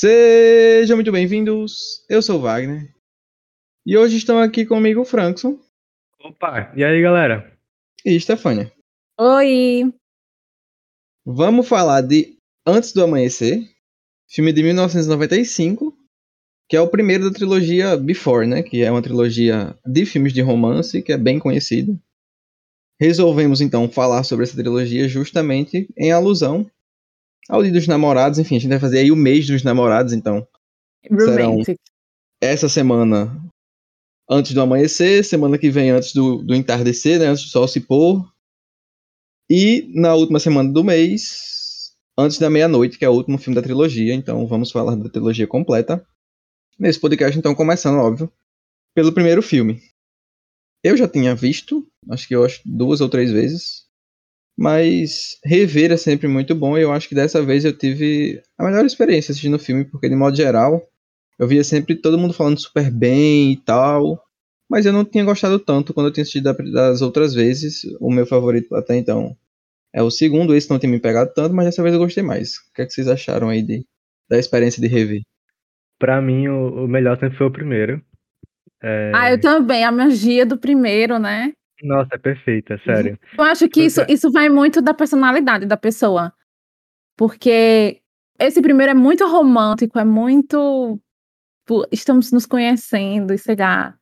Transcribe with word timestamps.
Sejam 0.00 0.96
muito 0.96 1.10
bem-vindos. 1.10 2.06
Eu 2.08 2.22
sou 2.22 2.38
o 2.38 2.42
Wagner. 2.42 2.88
E 3.84 3.98
hoje 3.98 4.16
estão 4.16 4.38
aqui 4.38 4.64
comigo 4.64 5.00
o 5.00 5.04
Frankson 5.04 5.58
Opa, 6.20 6.72
e 6.76 6.84
aí 6.84 7.02
galera? 7.02 7.58
e 8.04 8.20
Stefânia. 8.20 8.72
Oi! 9.18 9.92
Vamos 11.26 11.66
falar 11.66 12.02
de 12.02 12.38
Antes 12.64 12.92
do 12.92 13.02
Amanhecer, 13.02 13.68
filme 14.28 14.52
de 14.52 14.62
1995, 14.62 15.92
que 16.68 16.76
é 16.76 16.80
o 16.80 16.86
primeiro 16.86 17.28
da 17.28 17.34
trilogia 17.36 17.96
Before, 17.96 18.46
né? 18.46 18.62
Que 18.62 18.84
é 18.84 18.92
uma 18.92 19.02
trilogia 19.02 19.76
de 19.84 20.06
filmes 20.06 20.32
de 20.32 20.40
romance 20.40 21.02
que 21.02 21.12
é 21.12 21.18
bem 21.18 21.40
conhecida. 21.40 22.00
Resolvemos 23.00 23.60
então 23.60 23.90
falar 23.90 24.22
sobre 24.22 24.44
essa 24.44 24.54
trilogia 24.56 25.08
justamente 25.08 25.92
em 25.98 26.12
alusão 26.12 26.70
ao 27.48 27.62
Dia 27.62 27.72
dos 27.72 27.86
Namorados. 27.86 28.38
Enfim, 28.38 28.56
a 28.56 28.58
gente 28.58 28.70
vai 28.70 28.80
fazer 28.80 28.98
aí 28.98 29.10
o 29.10 29.16
mês 29.16 29.46
dos 29.46 29.62
namorados, 29.62 30.12
então. 30.12 30.46
Serão- 31.08 31.50
Romantic. 31.52 31.78
essa 32.40 32.68
semana 32.68 33.34
antes 34.30 34.52
do 34.52 34.60
amanhecer, 34.60 35.24
semana 35.24 35.56
que 35.58 35.70
vem 35.70 35.90
antes 35.90 36.12
do, 36.12 36.42
do 36.42 36.54
entardecer, 36.54 37.18
né, 37.18 37.26
antes 37.26 37.44
do 37.44 37.48
sol 37.50 37.66
se 37.66 37.80
pôr. 37.80 38.30
E 39.50 39.90
na 39.94 40.14
última 40.14 40.38
semana 40.38 40.70
do 40.70 40.84
mês, 40.84 41.94
antes 42.18 42.38
da 42.38 42.50
meia-noite, 42.50 42.98
que 42.98 43.04
é 43.04 43.08
o 43.08 43.14
último 43.14 43.38
filme 43.38 43.54
da 43.54 43.62
trilogia. 43.62 44.12
Então 44.14 44.46
vamos 44.46 44.70
falar 44.70 44.94
da 44.96 45.08
trilogia 45.08 45.46
completa. 45.46 46.06
Nesse 46.78 47.00
podcast, 47.00 47.36
então, 47.36 47.54
começando, 47.56 47.96
óbvio, 47.98 48.30
pelo 48.94 49.12
primeiro 49.12 49.42
filme. 49.42 49.82
Eu 50.84 50.96
já 50.96 51.08
tinha 51.08 51.34
visto, 51.34 51.84
acho 52.08 52.28
que 52.28 52.36
eu 52.36 52.44
acho 52.44 52.60
duas 52.64 53.00
ou 53.00 53.08
três 53.08 53.32
vezes. 53.32 53.87
Mas 54.58 55.38
rever 55.44 55.92
é 55.92 55.96
sempre 55.96 56.26
muito 56.26 56.52
bom 56.54 56.76
e 56.76 56.82
eu 56.82 56.92
acho 56.92 57.08
que 57.08 57.14
dessa 57.14 57.40
vez 57.42 57.64
eu 57.64 57.72
tive 57.76 58.42
a 58.58 58.64
melhor 58.64 58.84
experiência 58.84 59.30
assistindo 59.30 59.54
o 59.54 59.58
filme, 59.58 59.84
porque 59.84 60.08
de 60.08 60.16
modo 60.16 60.36
geral 60.36 60.82
eu 61.38 61.46
via 61.46 61.62
sempre 61.62 61.94
todo 61.94 62.18
mundo 62.18 62.34
falando 62.34 62.60
super 62.60 62.90
bem 62.90 63.52
e 63.52 63.56
tal. 63.56 64.20
Mas 64.68 64.84
eu 64.84 64.92
não 64.92 65.04
tinha 65.04 65.24
gostado 65.24 65.58
tanto 65.60 65.94
quando 65.94 66.08
eu 66.08 66.12
tinha 66.12 66.22
assistido 66.22 66.44
da- 66.44 66.52
das 66.90 67.02
outras 67.02 67.32
vezes. 67.34 67.82
O 68.00 68.10
meu 68.10 68.26
favorito 68.26 68.74
até 68.74 68.96
então 68.96 69.36
é 69.94 70.02
o 70.02 70.10
segundo. 70.10 70.54
Esse 70.56 70.68
não 70.70 70.78
tinha 70.78 70.90
me 70.90 71.00
pegado 71.00 71.32
tanto, 71.34 71.54
mas 71.54 71.66
dessa 71.66 71.82
vez 71.82 71.94
eu 71.94 72.00
gostei 72.00 72.24
mais. 72.24 72.56
O 72.56 72.72
que, 72.74 72.82
é 72.82 72.86
que 72.86 72.92
vocês 72.92 73.08
acharam 73.08 73.48
aí 73.48 73.62
de, 73.62 73.84
da 74.28 74.38
experiência 74.38 74.82
de 74.82 74.88
rever? 74.88 75.22
Pra 76.00 76.20
mim, 76.20 76.48
o, 76.48 76.84
o 76.84 76.88
melhor 76.88 77.18
sempre 77.18 77.38
foi 77.38 77.46
o 77.46 77.52
primeiro. 77.52 78.02
É, 78.82 79.12
Ah, 79.14 79.30
eu 79.30 79.40
também, 79.40 79.84
a 79.84 79.92
magia 79.92 80.44
do 80.44 80.58
primeiro, 80.58 81.18
né? 81.18 81.52
Nossa, 81.82 82.10
é 82.14 82.18
perfeita, 82.18 82.80
sério. 82.84 83.18
Eu 83.36 83.44
acho 83.44 83.68
que 83.68 83.82
isso, 83.82 84.00
é. 84.00 84.06
isso 84.08 84.30
vai 84.30 84.48
muito 84.48 84.82
da 84.82 84.92
personalidade 84.92 85.66
da 85.66 85.76
pessoa. 85.76 86.32
Porque 87.16 88.00
esse 88.38 88.62
primeiro 88.62 88.92
é 88.92 88.94
muito 88.94 89.26
romântico, 89.26 89.98
é 89.98 90.04
muito. 90.04 91.00
tipo, 91.60 91.86
estamos 91.90 92.32
nos 92.32 92.46
conhecendo 92.46 93.32
e, 93.34 93.38
sei 93.38 93.56
lá, 93.56 93.94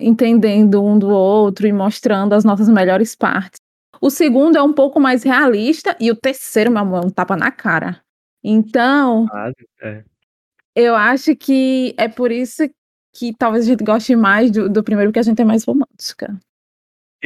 entendendo 0.00 0.84
um 0.84 0.98
do 0.98 1.08
outro 1.08 1.66
e 1.66 1.72
mostrando 1.72 2.34
as 2.34 2.44
nossas 2.44 2.68
melhores 2.68 3.14
partes. 3.14 3.58
O 4.00 4.10
segundo 4.10 4.56
é 4.56 4.62
um 4.62 4.72
pouco 4.72 5.00
mais 5.00 5.22
realista 5.22 5.96
e 5.98 6.10
o 6.10 6.16
terceiro, 6.16 6.70
meu 6.70 6.82
amor, 6.82 7.04
é 7.04 7.06
um 7.06 7.10
tapa 7.10 7.36
na 7.36 7.50
cara. 7.50 8.02
Então, 8.44 9.26
Ah, 9.32 9.50
é. 9.82 10.04
eu 10.74 10.94
acho 10.94 11.34
que 11.34 11.94
é 11.96 12.06
por 12.06 12.30
isso 12.30 12.68
que 13.14 13.34
talvez 13.34 13.64
a 13.64 13.68
gente 13.68 13.82
goste 13.82 14.14
mais 14.14 14.50
do, 14.50 14.68
do 14.68 14.84
primeiro, 14.84 15.10
porque 15.10 15.20
a 15.20 15.22
gente 15.22 15.40
é 15.40 15.44
mais 15.44 15.64
romântica. 15.64 16.38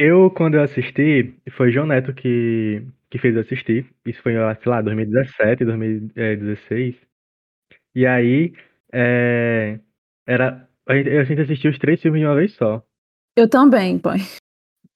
Eu, 0.03 0.31
quando 0.31 0.55
eu 0.55 0.63
assisti, 0.63 1.31
foi 1.55 1.71
João 1.71 1.85
Neto 1.85 2.11
que, 2.11 2.83
que 3.07 3.19
fez 3.19 3.35
eu 3.35 3.41
assistir. 3.41 3.85
Isso 4.03 4.19
foi, 4.23 4.33
sei 4.33 4.71
lá, 4.71 4.81
2017, 4.81 5.63
2016. 5.63 6.95
E 7.93 8.07
aí, 8.07 8.51
é, 8.91 9.79
era, 10.25 10.67
a 10.87 10.95
gente, 10.95 11.09
a 11.11 11.23
gente 11.23 11.41
assistiu 11.41 11.69
os 11.69 11.77
três 11.77 12.01
filmes 12.01 12.19
de 12.19 12.25
uma 12.25 12.33
vez 12.33 12.51
só. 12.55 12.83
Eu 13.37 13.47
também, 13.47 13.99
pai. 13.99 14.17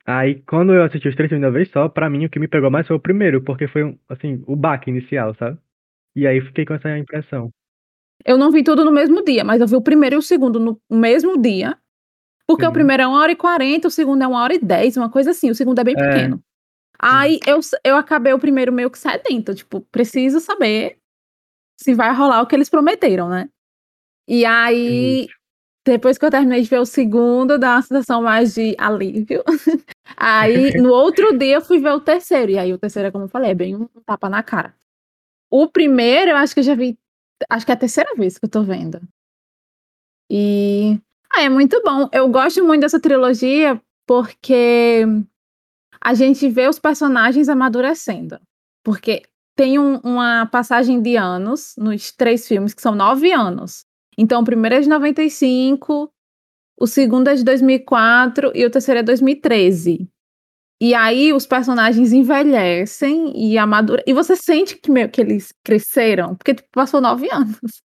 Aí, 0.07 0.41
quando 0.41 0.73
eu 0.73 0.81
assisti 0.81 1.07
os 1.07 1.15
três 1.15 1.29
filmes 1.29 1.44
de 1.44 1.45
uma 1.49 1.53
vez 1.55 1.69
só, 1.69 1.88
pra 1.88 2.09
mim 2.09 2.25
o 2.25 2.29
que 2.29 2.39
me 2.39 2.47
pegou 2.47 2.71
mais 2.71 2.88
foi 2.88 2.95
o 2.95 2.99
primeiro, 2.99 3.44
porque 3.44 3.67
foi, 3.67 3.95
assim, 4.09 4.44
o 4.47 4.55
baque 4.55 4.89
inicial, 4.89 5.35
sabe? 5.35 5.59
E 6.15 6.25
aí 6.25 6.41
fiquei 6.41 6.65
com 6.65 6.73
essa 6.73 6.97
impressão. 6.97 7.51
Eu 8.25 8.39
não 8.39 8.49
vi 8.49 8.63
tudo 8.63 8.83
no 8.83 8.91
mesmo 8.91 9.23
dia, 9.23 9.44
mas 9.44 9.61
eu 9.61 9.67
vi 9.67 9.75
o 9.75 9.83
primeiro 9.83 10.15
e 10.15 10.17
o 10.17 10.23
segundo 10.23 10.59
no 10.59 10.81
mesmo 10.89 11.39
dia. 11.39 11.77
Porque 12.47 12.63
o 12.63 12.67
Uhum. 12.67 12.73
primeiro 12.73 13.03
é 13.03 13.07
uma 13.07 13.19
hora 13.19 13.31
e 13.31 13.35
quarenta, 13.35 13.88
o 13.88 13.91
segundo 13.91 14.22
é 14.23 14.28
uma 14.28 14.41
hora 14.41 14.53
e 14.53 14.59
dez, 14.59 14.95
uma 14.97 15.09
coisa 15.09 15.31
assim. 15.31 15.50
O 15.50 15.56
segundo 15.56 15.79
é 15.79 15.83
bem 15.83 15.95
É. 15.97 16.01
pequeno. 16.01 16.41
Aí 17.00 17.39
eu, 17.47 17.59
eu 17.83 17.97
acabei 17.97 18.33
o 18.33 18.39
primeiro 18.39 18.72
meio 18.73 18.89
que 18.91 19.00
sedenta. 19.00 19.53
Tipo, 19.56 19.81
preciso 19.91 20.39
saber 20.39 20.97
se 21.79 21.94
vai 21.94 22.13
rolar 22.16 22.41
o 22.41 22.47
que 22.47 22.56
eles 22.56 22.69
prometeram, 22.69 23.29
né? 23.29 23.50
E 24.28 24.45
aí, 24.45 25.28
depois 25.85 26.17
que 26.17 26.25
eu 26.25 26.31
terminei 26.31 26.61
de 26.61 26.69
ver 26.69 26.79
o 26.79 26.85
segundo, 26.85 27.59
dá 27.59 27.75
uma 27.75 27.81
sensação 27.83 28.22
mais 28.23 28.53
de 28.56 28.75
alívio. 28.79 29.44
aí, 30.17 30.72
no 30.81 30.91
outro 30.91 31.38
dia, 31.38 31.56
eu 31.57 31.62
fui 31.62 31.79
ver 31.79 31.91
o 31.94 32.01
terceiro. 32.01 32.51
E 32.53 32.57
aí, 32.59 32.73
o 32.73 32.77
terceiro, 32.79 33.09
é 33.09 33.12
como 33.12 33.25
eu 33.25 33.29
falei, 33.29 33.51
é 33.51 33.56
bem 33.56 33.75
um 33.75 33.88
tapa 34.06 34.29
na 34.29 34.44
cara. 34.44 34.75
O 35.51 35.67
primeiro, 35.69 36.31
eu 36.31 36.38
acho 36.38 36.53
que 36.53 36.62
eu 36.62 36.66
já 36.66 36.75
vi. 36.75 36.97
Acho 37.50 37.66
que 37.66 37.72
é 37.72 37.75
a 37.75 37.79
terceira 37.79 38.16
vez 38.16 38.38
que 38.38 38.45
eu 38.45 38.50
tô 38.50 38.63
vendo. 38.63 39.01
E. 40.29 41.00
Ah, 41.34 41.44
é 41.44 41.50
muito 41.50 41.81
bom. 41.84 42.09
Eu 42.13 42.28
gosto 42.30 42.63
muito 42.63 42.81
dessa 42.81 43.00
trilogia 43.00 43.81
porque 44.08 45.03
a 46.02 46.13
gente 46.13 46.50
vê 46.50 46.68
os 46.69 46.80
personagens 46.80 47.50
amadurecendo. 47.50 48.40
Porque 48.84 49.24
tem 49.56 49.80
um- 49.80 50.00
uma 50.00 50.46
passagem 50.47 51.02
de 51.02 51.18
anos 51.18 51.75
nos 51.78 52.12
três 52.12 52.47
filmes, 52.47 52.74
que 52.74 52.81
são 52.81 52.96
nove 52.96 53.31
anos. 53.31 53.86
Então, 54.18 54.41
o 54.41 54.46
primeiro 54.46 54.75
é 54.78 54.81
de 54.81 54.90
95, 54.90 56.12
o 56.80 56.88
segundo 56.88 57.30
é 57.30 57.36
de 57.36 57.44
2004 57.44 58.52
e 58.56 58.66
o 58.66 58.72
terceiro 58.72 59.02
é 59.02 59.03
2013. 59.03 60.09
E 60.81 60.94
aí 60.96 61.34
os 61.34 61.47
personagens 61.47 62.13
envelhecem 62.13 63.34
e 63.36 63.57
amadurecem. 63.57 64.06
E 64.07 64.13
você 64.13 64.36
sente 64.36 64.78
que, 64.78 64.92
meio 64.92 65.09
que 65.09 65.22
eles 65.22 65.53
cresceram, 65.63 66.36
porque 66.36 66.56
tipo, 66.56 66.69
passou 66.74 67.02
nove 67.02 67.30
anos. 67.31 67.84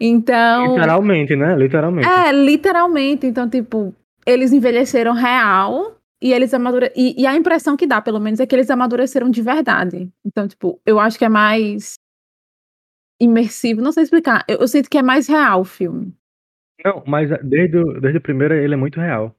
Então. 0.00 0.74
Literalmente, 0.74 1.36
né? 1.36 1.56
Literalmente. 1.56 2.08
É, 2.08 2.32
literalmente. 2.32 3.26
Então, 3.26 3.48
tipo, 3.48 3.94
eles 4.26 4.52
envelheceram 4.52 5.12
real 5.12 5.96
e 6.20 6.32
eles 6.32 6.52
amadureceram. 6.52 7.00
E, 7.00 7.22
e 7.22 7.26
a 7.26 7.34
impressão 7.34 7.76
que 7.76 7.86
dá, 7.86 8.00
pelo 8.00 8.20
menos, 8.20 8.40
é 8.40 8.46
que 8.46 8.54
eles 8.54 8.70
amadureceram 8.70 9.30
de 9.30 9.42
verdade. 9.42 10.10
Então, 10.24 10.46
tipo, 10.46 10.80
eu 10.84 10.98
acho 10.98 11.18
que 11.18 11.24
é 11.24 11.28
mais 11.28 11.94
imersivo. 13.20 13.80
Não 13.80 13.92
sei 13.92 14.02
explicar. 14.02 14.44
Eu, 14.48 14.58
eu 14.58 14.68
sinto 14.68 14.90
que 14.90 14.98
é 14.98 15.02
mais 15.02 15.26
real 15.26 15.60
o 15.60 15.64
filme. 15.64 16.14
Não, 16.84 17.02
mas 17.06 17.30
desde 17.42 17.78
o, 17.78 18.00
desde 18.00 18.18
o 18.18 18.22
primeiro 18.22 18.54
ele 18.54 18.74
é 18.74 18.76
muito 18.76 19.00
real. 19.00 19.34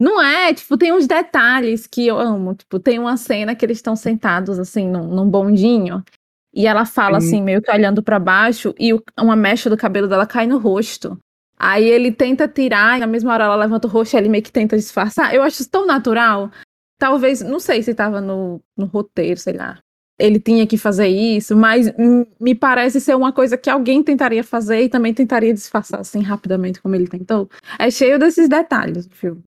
Não 0.00 0.22
é, 0.22 0.54
tipo, 0.54 0.78
tem 0.78 0.92
uns 0.92 1.08
detalhes 1.08 1.86
que 1.86 2.06
eu 2.06 2.18
amo. 2.18 2.54
Tipo, 2.54 2.78
tem 2.78 2.98
uma 2.98 3.16
cena 3.16 3.56
que 3.56 3.64
eles 3.64 3.78
estão 3.78 3.96
sentados, 3.96 4.58
assim, 4.58 4.88
num, 4.88 5.08
num 5.08 5.28
bondinho. 5.28 6.04
E 6.52 6.66
ela 6.66 6.84
fala, 6.86 7.20
Sim. 7.20 7.26
assim, 7.28 7.42
meio 7.42 7.60
que 7.62 7.70
olhando 7.70 8.02
pra 8.02 8.18
baixo, 8.18 8.74
e 8.78 8.92
o- 8.94 9.02
uma 9.20 9.36
mecha 9.36 9.68
do 9.68 9.76
cabelo 9.76 10.08
dela 10.08 10.26
cai 10.26 10.46
no 10.46 10.58
rosto. 10.58 11.18
Aí 11.58 11.84
ele 11.84 12.12
tenta 12.12 12.46
tirar, 12.48 12.96
e 12.96 13.00
na 13.00 13.06
mesma 13.06 13.32
hora 13.32 13.44
ela 13.44 13.56
levanta 13.56 13.86
o 13.86 13.90
rosto 13.90 14.14
e 14.14 14.16
ele 14.16 14.28
meio 14.28 14.42
que 14.42 14.52
tenta 14.52 14.76
disfarçar. 14.76 15.34
Eu 15.34 15.42
acho 15.42 15.60
isso 15.60 15.70
tão 15.70 15.84
natural. 15.86 16.50
Talvez, 16.98 17.42
não 17.42 17.60
sei 17.60 17.82
se 17.82 17.94
tava 17.94 18.20
no, 18.20 18.60
no 18.76 18.86
roteiro, 18.86 19.38
sei 19.38 19.54
lá. 19.54 19.78
Ele 20.20 20.40
tinha 20.40 20.66
que 20.66 20.76
fazer 20.76 21.06
isso, 21.06 21.56
mas 21.56 21.92
me 22.40 22.52
parece 22.54 23.00
ser 23.00 23.14
uma 23.14 23.32
coisa 23.32 23.56
que 23.56 23.70
alguém 23.70 24.02
tentaria 24.02 24.42
fazer 24.42 24.82
e 24.82 24.88
também 24.88 25.14
tentaria 25.14 25.54
disfarçar 25.54 26.00
assim 26.00 26.22
rapidamente 26.22 26.80
como 26.82 26.94
ele 26.96 27.06
tentou. 27.06 27.48
É 27.78 27.88
cheio 27.88 28.18
desses 28.18 28.48
detalhes 28.48 29.06
o 29.06 29.10
filme. 29.10 29.42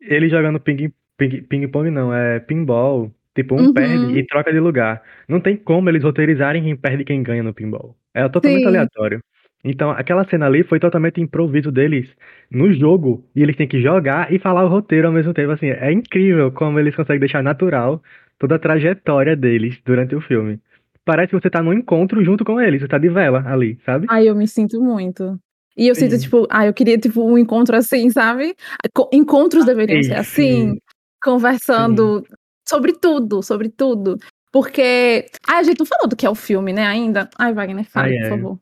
Ele 0.00 0.28
jogando 0.28 0.60
ping, 0.60 0.92
ping, 1.18 1.42
ping 1.42 1.66
não, 1.90 2.12
é 2.14 2.40
pinball. 2.40 3.10
Tipo, 3.36 3.54
um 3.54 3.66
Uhum. 3.66 3.72
perde 3.74 4.18
e 4.18 4.26
troca 4.26 4.52
de 4.52 4.58
lugar. 4.58 5.02
Não 5.28 5.40
tem 5.40 5.56
como 5.56 5.88
eles 5.90 6.02
roteirizarem 6.02 6.64
quem 6.64 6.76
perde 6.76 7.02
e 7.02 7.04
quem 7.06 7.22
ganha 7.22 7.42
no 7.44 7.54
pinball. 7.54 7.96
É 8.14 8.28
totalmente 8.28 8.62
Sim. 8.64 8.68
aleatório. 8.68 9.20
Então, 9.64 9.90
aquela 9.90 10.24
cena 10.28 10.46
ali 10.46 10.64
foi 10.64 10.80
totalmente 10.80 11.20
improviso 11.20 11.70
deles 11.70 12.08
no 12.50 12.72
jogo. 12.72 13.24
E 13.36 13.42
eles 13.42 13.56
têm 13.56 13.68
que 13.68 13.80
jogar 13.80 14.32
e 14.32 14.38
falar 14.38 14.64
o 14.64 14.68
roteiro 14.68 15.06
ao 15.08 15.12
mesmo 15.12 15.34
tempo. 15.34 15.52
Assim, 15.52 15.68
é 15.68 15.92
incrível 15.92 16.50
como 16.52 16.78
eles 16.80 16.96
conseguem 16.96 17.20
deixar 17.20 17.42
natural 17.42 18.02
toda 18.38 18.56
a 18.56 18.58
trajetória 18.58 19.36
deles 19.36 19.78
durante 19.84 20.14
o 20.16 20.20
filme. 20.20 20.58
Parece 21.04 21.30
que 21.30 21.40
você 21.40 21.50
tá 21.50 21.62
num 21.62 21.72
encontro 21.72 22.24
junto 22.24 22.44
com 22.44 22.60
eles, 22.60 22.80
você 22.82 22.88
tá 22.88 22.98
de 22.98 23.08
vela 23.08 23.44
ali, 23.46 23.78
sabe? 23.84 24.06
Ai, 24.10 24.28
eu 24.28 24.34
me 24.34 24.48
sinto 24.48 24.80
muito. 24.82 25.38
E 25.76 25.88
eu 25.88 25.94
sinto, 25.94 26.12
Sim. 26.16 26.18
tipo, 26.18 26.46
ah, 26.50 26.66
eu 26.66 26.74
queria, 26.74 26.98
tipo, 26.98 27.22
um 27.22 27.38
encontro 27.38 27.76
assim, 27.76 28.10
sabe? 28.10 28.54
Co- 28.94 29.08
Encontros 29.12 29.64
deveriam 29.64 30.02
Sim, 30.02 30.08
ser 30.08 30.14
assim, 30.16 30.70
sim. 30.72 30.78
conversando 31.22 32.24
sobre 32.68 32.92
tudo, 32.92 33.42
sobre 33.42 33.68
tudo. 33.68 34.18
Porque. 34.52 35.26
Ah, 35.46 35.58
a 35.58 35.62
gente 35.62 35.78
não 35.78 35.86
falou 35.86 36.08
do 36.08 36.16
que 36.16 36.26
é 36.26 36.30
o 36.30 36.34
filme, 36.34 36.72
né, 36.72 36.86
ainda? 36.86 37.28
Ai, 37.38 37.52
Wagner, 37.52 37.84
fale, 37.84 38.14
Ai, 38.14 38.18
por 38.18 38.24
ai. 38.24 38.30
favor. 38.30 38.60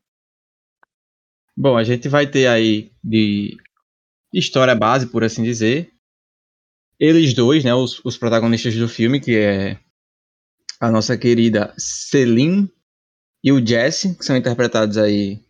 Bom, 1.57 1.77
a 1.77 1.83
gente 1.83 2.09
vai 2.09 2.27
ter 2.27 2.47
aí 2.47 2.91
de 3.03 3.57
história 4.33 4.75
base, 4.75 5.07
por 5.07 5.23
assim 5.23 5.43
dizer. 5.43 5.91
Eles 6.99 7.33
dois, 7.33 7.63
né, 7.63 7.73
os, 7.73 8.03
os 8.03 8.17
protagonistas 8.17 8.75
do 8.75 8.87
filme, 8.87 9.19
que 9.19 9.37
é 9.37 9.79
a 10.79 10.91
nossa 10.91 11.17
querida 11.17 11.73
Celine 11.77 12.69
e 13.43 13.51
o 13.51 13.65
Jesse, 13.65 14.15
que 14.15 14.25
são 14.25 14.35
interpretados 14.35 14.97
aí 14.97 15.41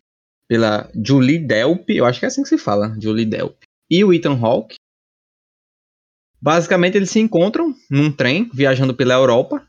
pela 0.47 0.89
Julie 0.93 1.39
Delp, 1.39 1.89
eu 1.89 2.05
acho 2.05 2.19
que 2.19 2.25
é 2.25 2.27
assim 2.27 2.43
que 2.43 2.49
se 2.49 2.57
fala, 2.57 2.95
Julie 2.99 3.25
Delp, 3.25 3.57
e 3.89 4.03
o 4.03 4.13
Ethan 4.13 4.39
Hawke. 4.39 4.75
Basicamente 6.45 6.95
eles 6.95 7.09
se 7.09 7.19
encontram 7.19 7.73
num 7.89 8.11
trem 8.11 8.47
viajando 8.53 8.93
pela 8.93 9.15
Europa. 9.15 9.67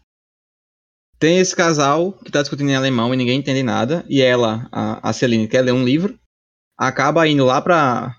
Tem 1.19 1.39
esse 1.39 1.57
casal 1.57 2.13
que 2.13 2.29
está 2.29 2.43
discutindo 2.43 2.69
em 2.69 2.77
alemão 2.77 3.15
e 3.15 3.17
ninguém 3.17 3.39
entende 3.39 3.63
nada, 3.63 4.05
e 4.07 4.21
ela, 4.21 4.69
a, 4.71 5.09
a 5.09 5.11
Celine, 5.15 5.49
quer 5.49 5.63
ler 5.63 5.73
um 5.73 5.83
livro, 5.83 6.21
acaba 6.77 7.27
indo 7.27 7.47
lá 7.47 7.63
para 7.63 8.15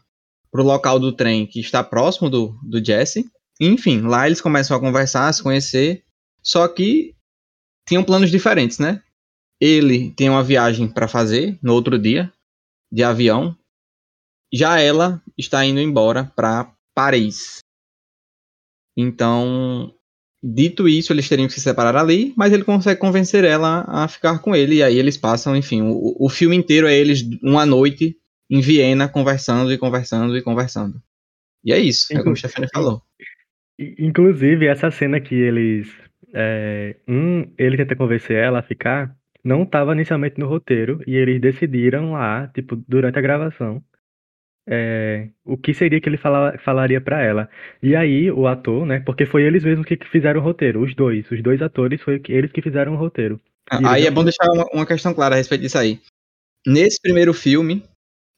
o 0.52 0.64
local 0.64 1.00
do 1.00 1.16
trem 1.16 1.46
que 1.46 1.60
está 1.60 1.84
próximo 1.84 2.32
do, 2.32 2.58
do 2.64 2.84
Jesse. 2.84 3.30
Enfim, 3.62 4.02
lá 4.02 4.26
eles 4.26 4.42
começam 4.42 4.76
a 4.76 4.80
conversar, 4.80 5.28
a 5.28 5.34
se 5.34 5.44
conhecer, 5.44 6.04
só 6.42 6.68
que 6.68 7.14
tinham 7.88 8.04
planos 8.04 8.32
diferentes, 8.32 8.80
né? 8.80 9.04
Ele 9.62 10.10
tem 10.16 10.32
uma 10.32 10.44
viagem 10.44 10.92
para 10.92 11.08
fazer 11.08 11.60
no 11.62 11.74
outro 11.74 12.00
dia, 12.00 12.34
de 12.92 13.04
avião. 13.04 13.56
Já 14.52 14.80
ela 14.80 15.22
está 15.38 15.64
indo 15.64 15.80
embora 15.80 16.32
para 16.36 16.74
Paris. 16.96 17.60
Então, 18.98 19.94
dito 20.44 20.90
isso, 20.90 21.14
eles 21.14 21.30
teriam 21.30 21.48
que 21.48 21.54
se 21.54 21.62
separar 21.62 21.96
ali, 21.96 22.34
mas 22.36 22.52
ele 22.52 22.64
consegue 22.64 23.00
convencer 23.00 23.44
ela 23.44 23.86
a 23.88 24.08
ficar 24.08 24.40
com 24.40 24.56
ele. 24.56 24.78
E 24.78 24.84
aí 24.84 24.98
eles 24.98 25.16
passam, 25.16 25.56
enfim, 25.56 25.84
o, 25.84 26.16
o 26.20 26.28
filme 26.30 26.56
inteiro 26.56 26.88
é 26.88 26.98
eles 26.98 27.24
uma 27.44 27.64
noite 27.64 28.18
em 28.50 28.60
Viena 28.60 29.08
conversando 29.08 29.72
e 29.72 29.78
conversando 29.78 30.36
e 30.36 30.42
conversando. 30.42 31.00
E 31.64 31.72
é 31.72 31.78
isso, 31.78 32.08
é 32.12 32.18
como 32.24 32.32
o 32.32 32.36
Stefani 32.36 32.68
falou. 32.74 33.02
Inclusive, 33.78 34.66
essa 34.66 34.90
cena 34.90 35.20
que 35.20 35.36
eles. 35.36 35.88
É, 36.34 36.96
um, 37.08 37.52
ele 37.58 37.78
tenta 37.78 37.96
convencer 37.96 38.36
ela 38.36 38.60
a 38.60 38.64
ficar, 38.64 39.16
não 39.44 39.64
estava 39.64 39.94
inicialmente 39.94 40.40
no 40.40 40.48
roteiro, 40.48 41.02
e 41.06 41.16
eles 41.16 41.40
decidiram 41.40 42.14
lá, 42.14 42.48
tipo, 42.48 42.76
durante 42.88 43.18
a 43.20 43.22
gravação, 43.22 43.82
é, 44.68 45.30
o 45.46 45.58
que 45.58 45.74
seria 45.74 46.02
que 46.02 46.10
ele 46.10 46.18
fala, 46.18 46.58
falaria 46.60 47.00
para 47.00 47.24
ela. 47.24 47.50
E 47.82 47.96
aí, 47.96 48.30
o 48.30 48.48
ator, 48.48 48.86
né? 48.86 49.00
Porque 49.00 49.26
foi 49.26 49.44
eles 49.44 49.64
mesmos 49.64 49.86
que 49.86 49.98
fizeram 50.12 50.42
o 50.42 50.44
roteiro, 50.44 50.84
os 50.84 50.94
dois. 50.94 51.30
Os 51.32 51.42
dois 51.42 51.62
atores 51.62 52.02
foi 52.02 52.22
eles 52.28 52.52
que 52.52 52.62
fizeram 52.62 52.94
o 52.94 52.98
roteiro. 52.98 53.40
Ah, 53.70 53.94
aí 53.94 54.06
é 54.06 54.12
bom 54.12 54.24
deixar 54.24 54.50
uma, 54.52 54.66
uma 54.74 54.86
questão 54.86 55.14
clara 55.14 55.36
a 55.36 55.38
respeito 55.38 55.62
disso 55.62 55.78
aí. 55.78 56.02
Nesse 56.66 57.02
primeiro 57.02 57.34
filme, 57.34 57.82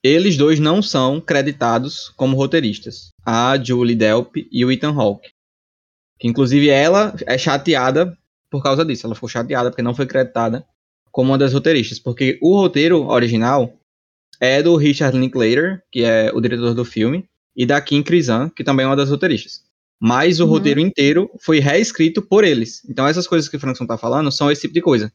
eles 0.03 0.37
dois 0.37 0.59
não 0.59 0.81
são 0.81 1.19
creditados 1.19 2.09
como 2.09 2.37
roteiristas. 2.37 3.09
A 3.25 3.57
Julie 3.57 3.95
Delp 3.95 4.35
e 4.51 4.63
o 4.63 4.71
Ethan 4.71 4.93
Hawke. 4.93 5.31
Que 6.19 6.27
inclusive 6.27 6.69
ela 6.69 7.15
é 7.25 7.37
chateada 7.37 8.15
por 8.51 8.61
causa 8.61 8.85
disso. 8.85 9.07
Ela 9.07 9.15
ficou 9.15 9.29
chateada 9.29 9.71
porque 9.71 9.81
não 9.81 9.95
foi 9.95 10.05
creditada 10.05 10.63
como 11.11 11.31
uma 11.31 11.37
das 11.39 11.53
roteiristas. 11.53 11.97
Porque 11.97 12.37
o 12.39 12.55
roteiro 12.55 13.07
original 13.07 13.78
é 14.39 14.63
do 14.63 14.75
Richard 14.75 15.17
Linklater, 15.17 15.83
que 15.91 16.03
é 16.03 16.31
o 16.33 16.39
diretor 16.39 16.73
do 16.73 16.85
filme, 16.85 17.27
e 17.55 17.65
da 17.65 17.81
Kim 17.81 18.01
Krizan, 18.01 18.49
que 18.49 18.63
também 18.63 18.85
é 18.85 18.87
uma 18.87 18.95
das 18.95 19.09
roteiristas. 19.09 19.63
Mas 20.01 20.39
o 20.39 20.45
uhum. 20.45 20.51
roteiro 20.51 20.79
inteiro 20.79 21.29
foi 21.41 21.59
reescrito 21.59 22.21
por 22.21 22.43
eles. 22.43 22.81
Então 22.89 23.05
essas 23.05 23.27
coisas 23.27 23.49
que 23.49 23.57
o 23.57 23.59
Frankson 23.59 23.85
tá 23.85 23.97
falando 23.97 24.31
são 24.31 24.49
esse 24.49 24.61
tipo 24.61 24.73
de 24.73 24.81
coisa. 24.81 25.11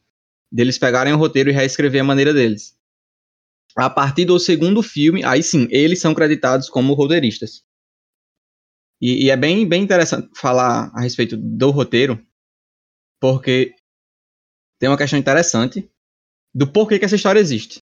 Deles 0.52 0.78
pegarem 0.78 1.12
o 1.12 1.16
roteiro 1.16 1.48
e 1.48 1.52
reescrever 1.52 2.02
a 2.02 2.04
maneira 2.04 2.34
deles. 2.34 2.76
A 3.76 3.88
partir 3.88 4.24
do 4.24 4.38
segundo 4.38 4.82
filme, 4.82 5.24
aí 5.24 5.42
sim, 5.42 5.66
eles 5.70 6.00
são 6.00 6.14
creditados 6.14 6.68
como 6.68 6.94
roteiristas. 6.94 7.64
E, 9.00 9.24
e, 9.24 9.30
é 9.30 9.36
bem, 9.36 9.66
bem 9.66 9.82
interessante 9.82 10.28
falar 10.36 10.92
a 10.94 11.00
respeito 11.00 11.36
do 11.36 11.70
roteiro, 11.70 12.24
porque 13.20 13.74
tem 14.78 14.88
uma 14.88 14.96
questão 14.96 15.18
interessante 15.18 15.90
do 16.54 16.70
porquê 16.70 16.98
que 16.98 17.04
essa 17.04 17.16
história 17.16 17.40
existe. 17.40 17.80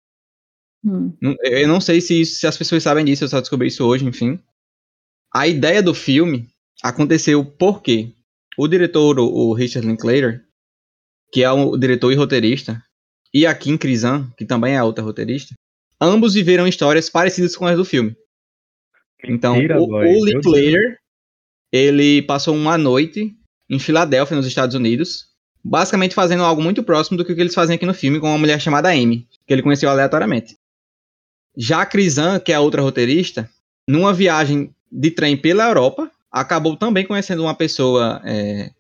Hum. 0.85 1.15
Eu 1.43 1.69
não 1.69 1.81
sei 1.81 2.01
se, 2.01 2.25
se 2.25 2.47
as 2.47 2.57
pessoas 2.57 2.83
sabem 2.83 3.05
disso, 3.05 3.25
eu 3.25 3.29
só 3.29 3.41
descobri 3.41 3.69
isso 3.69 3.85
hoje, 3.85 4.05
enfim. 4.05 4.39
A 5.33 5.47
ideia 5.47 5.83
do 5.83 5.95
filme 5.95 6.49
aconteceu 6.83 7.45
porque 7.45 8.13
o 8.59 8.67
diretor, 8.69 9.19
o 9.19 9.53
Richard 9.53 9.87
Linklater, 9.87 10.45
que 11.33 11.43
é 11.43 11.51
o 11.51 11.77
diretor 11.77 12.13
e 12.13 12.17
roteirista, 12.17 12.83
e 13.33 13.47
a 13.47 13.55
Kim 13.55 13.79
Krizan, 13.79 14.31
que 14.37 14.45
também 14.45 14.75
é 14.75 14.83
outra 14.83 15.03
roteirista, 15.03 15.55
ambos 16.01 16.35
viveram 16.35 16.67
histórias 16.67 17.09
parecidas 17.09 17.57
com 17.57 17.67
as 17.67 17.77
do 17.77 17.85
filme. 17.85 18.15
Então, 19.25 19.55
Mentira, 19.55 19.81
o, 19.81 19.87
o 19.87 20.25
Linklater, 20.25 20.99
ele 21.73 22.21
passou 22.23 22.55
uma 22.55 22.77
noite 22.77 23.35
em 23.71 23.79
Filadélfia, 23.79 24.37
nos 24.37 24.47
Estados 24.47 24.75
Unidos, 24.75 25.29
basicamente 25.65 26.15
fazendo 26.15 26.43
algo 26.43 26.61
muito 26.61 26.83
próximo 26.83 27.17
do 27.17 27.25
que 27.25 27.33
eles 27.33 27.55
fazem 27.55 27.77
aqui 27.77 27.87
no 27.87 27.95
filme 27.95 28.21
com 28.21 28.27
uma 28.27 28.37
mulher 28.37 28.61
chamada 28.61 28.91
Amy, 28.91 29.27
que 29.47 29.53
ele 29.55 29.63
conheceu 29.63 29.89
aleatoriamente. 29.89 30.57
Já 31.57 31.83
a 31.83 31.87
Crisan, 31.87 32.41
que 32.41 32.53
é 32.53 32.55
a 32.55 32.61
outra 32.61 32.83
roteirista, 32.83 33.49
numa 33.89 34.13
viagem 34.13 34.75
de 34.91 35.11
trem 35.11 35.37
pela 35.37 35.69
Europa, 35.69 36.11
acabou 36.31 36.77
também 36.77 37.07
conhecendo 37.07 37.43
uma 37.43 37.55
pessoa 37.55 38.21
é, 38.25 38.71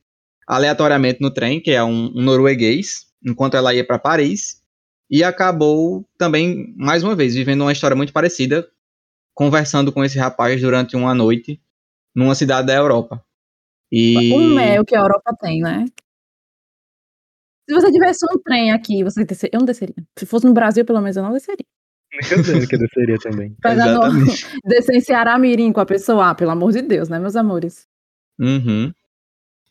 aleatoriamente 0.46 1.20
no 1.20 1.30
trem, 1.30 1.60
que 1.60 1.70
é 1.70 1.82
um, 1.82 2.12
um 2.14 2.22
norueguês, 2.22 3.06
enquanto 3.24 3.56
ela 3.56 3.74
ia 3.74 3.86
para 3.86 3.98
Paris, 3.98 4.62
e 5.10 5.22
acabou 5.22 6.06
também, 6.16 6.74
mais 6.76 7.02
uma 7.02 7.14
vez, 7.14 7.34
vivendo 7.34 7.60
uma 7.60 7.72
história 7.72 7.96
muito 7.96 8.12
parecida, 8.12 8.66
conversando 9.34 9.92
com 9.92 10.02
esse 10.02 10.18
rapaz 10.18 10.60
durante 10.60 10.96
uma 10.96 11.14
noite 11.14 11.60
numa 12.14 12.34
cidade 12.34 12.66
da 12.66 12.74
Europa. 12.74 13.22
E... 13.90 14.32
O 14.32 14.54
mel 14.54 14.84
que 14.84 14.96
a 14.96 15.00
Europa 15.00 15.36
tem, 15.38 15.60
né? 15.60 15.84
Se 17.68 17.74
você 17.74 17.92
tivesse 17.92 18.24
um 18.24 18.38
trem 18.38 18.72
aqui, 18.72 19.04
você 19.04 19.24
desceria. 19.24 19.50
Eu 19.54 19.60
não 19.60 19.66
desceria. 19.66 19.94
Se 20.18 20.26
fosse 20.26 20.46
no 20.46 20.52
Brasil, 20.52 20.84
pelo 20.84 21.00
menos, 21.00 21.16
eu 21.16 21.22
não 21.22 21.32
desceria. 21.32 21.64
Eu 22.12 22.66
que 22.68 22.74
eu 22.74 22.78
desceria 22.78 23.18
também. 23.18 23.56
Descer 24.64 24.96
em 24.96 25.00
Ceará 25.00 25.38
Mirim 25.38 25.72
com 25.72 25.80
a 25.80 25.86
pessoa, 25.86 26.30
ah, 26.30 26.34
pelo 26.34 26.50
amor 26.50 26.72
de 26.72 26.82
Deus, 26.82 27.08
né, 27.08 27.18
meus 27.18 27.36
amores? 27.36 27.86
Uhum. 28.38 28.92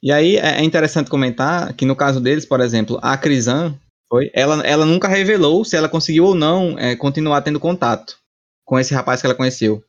E 0.02 0.12
aí 0.12 0.38
é, 0.38 0.60
é 0.60 0.64
interessante 0.64 1.10
comentar 1.10 1.74
que 1.74 1.86
no 1.86 1.96
caso 1.96 2.20
deles, 2.20 2.46
por 2.46 2.60
exemplo, 2.60 2.98
a 3.02 3.16
Crisan, 3.18 3.78
foi? 4.10 4.30
Ela, 4.34 4.62
ela 4.66 4.86
nunca 4.86 5.08
revelou 5.08 5.64
se 5.64 5.78
ela 5.78 5.88
conseguiu 5.88 6.26
ou 6.26 6.36
não 6.36 6.78
é, 6.78 6.96
continuar 6.96 7.42
tendo 7.44 7.60
contato 7.60 8.18
com 8.66 8.80
esse 8.80 8.94
rapaz 8.94 9.22
que 9.22 9.28
ela 9.28 9.36
conheceu. 9.36 9.84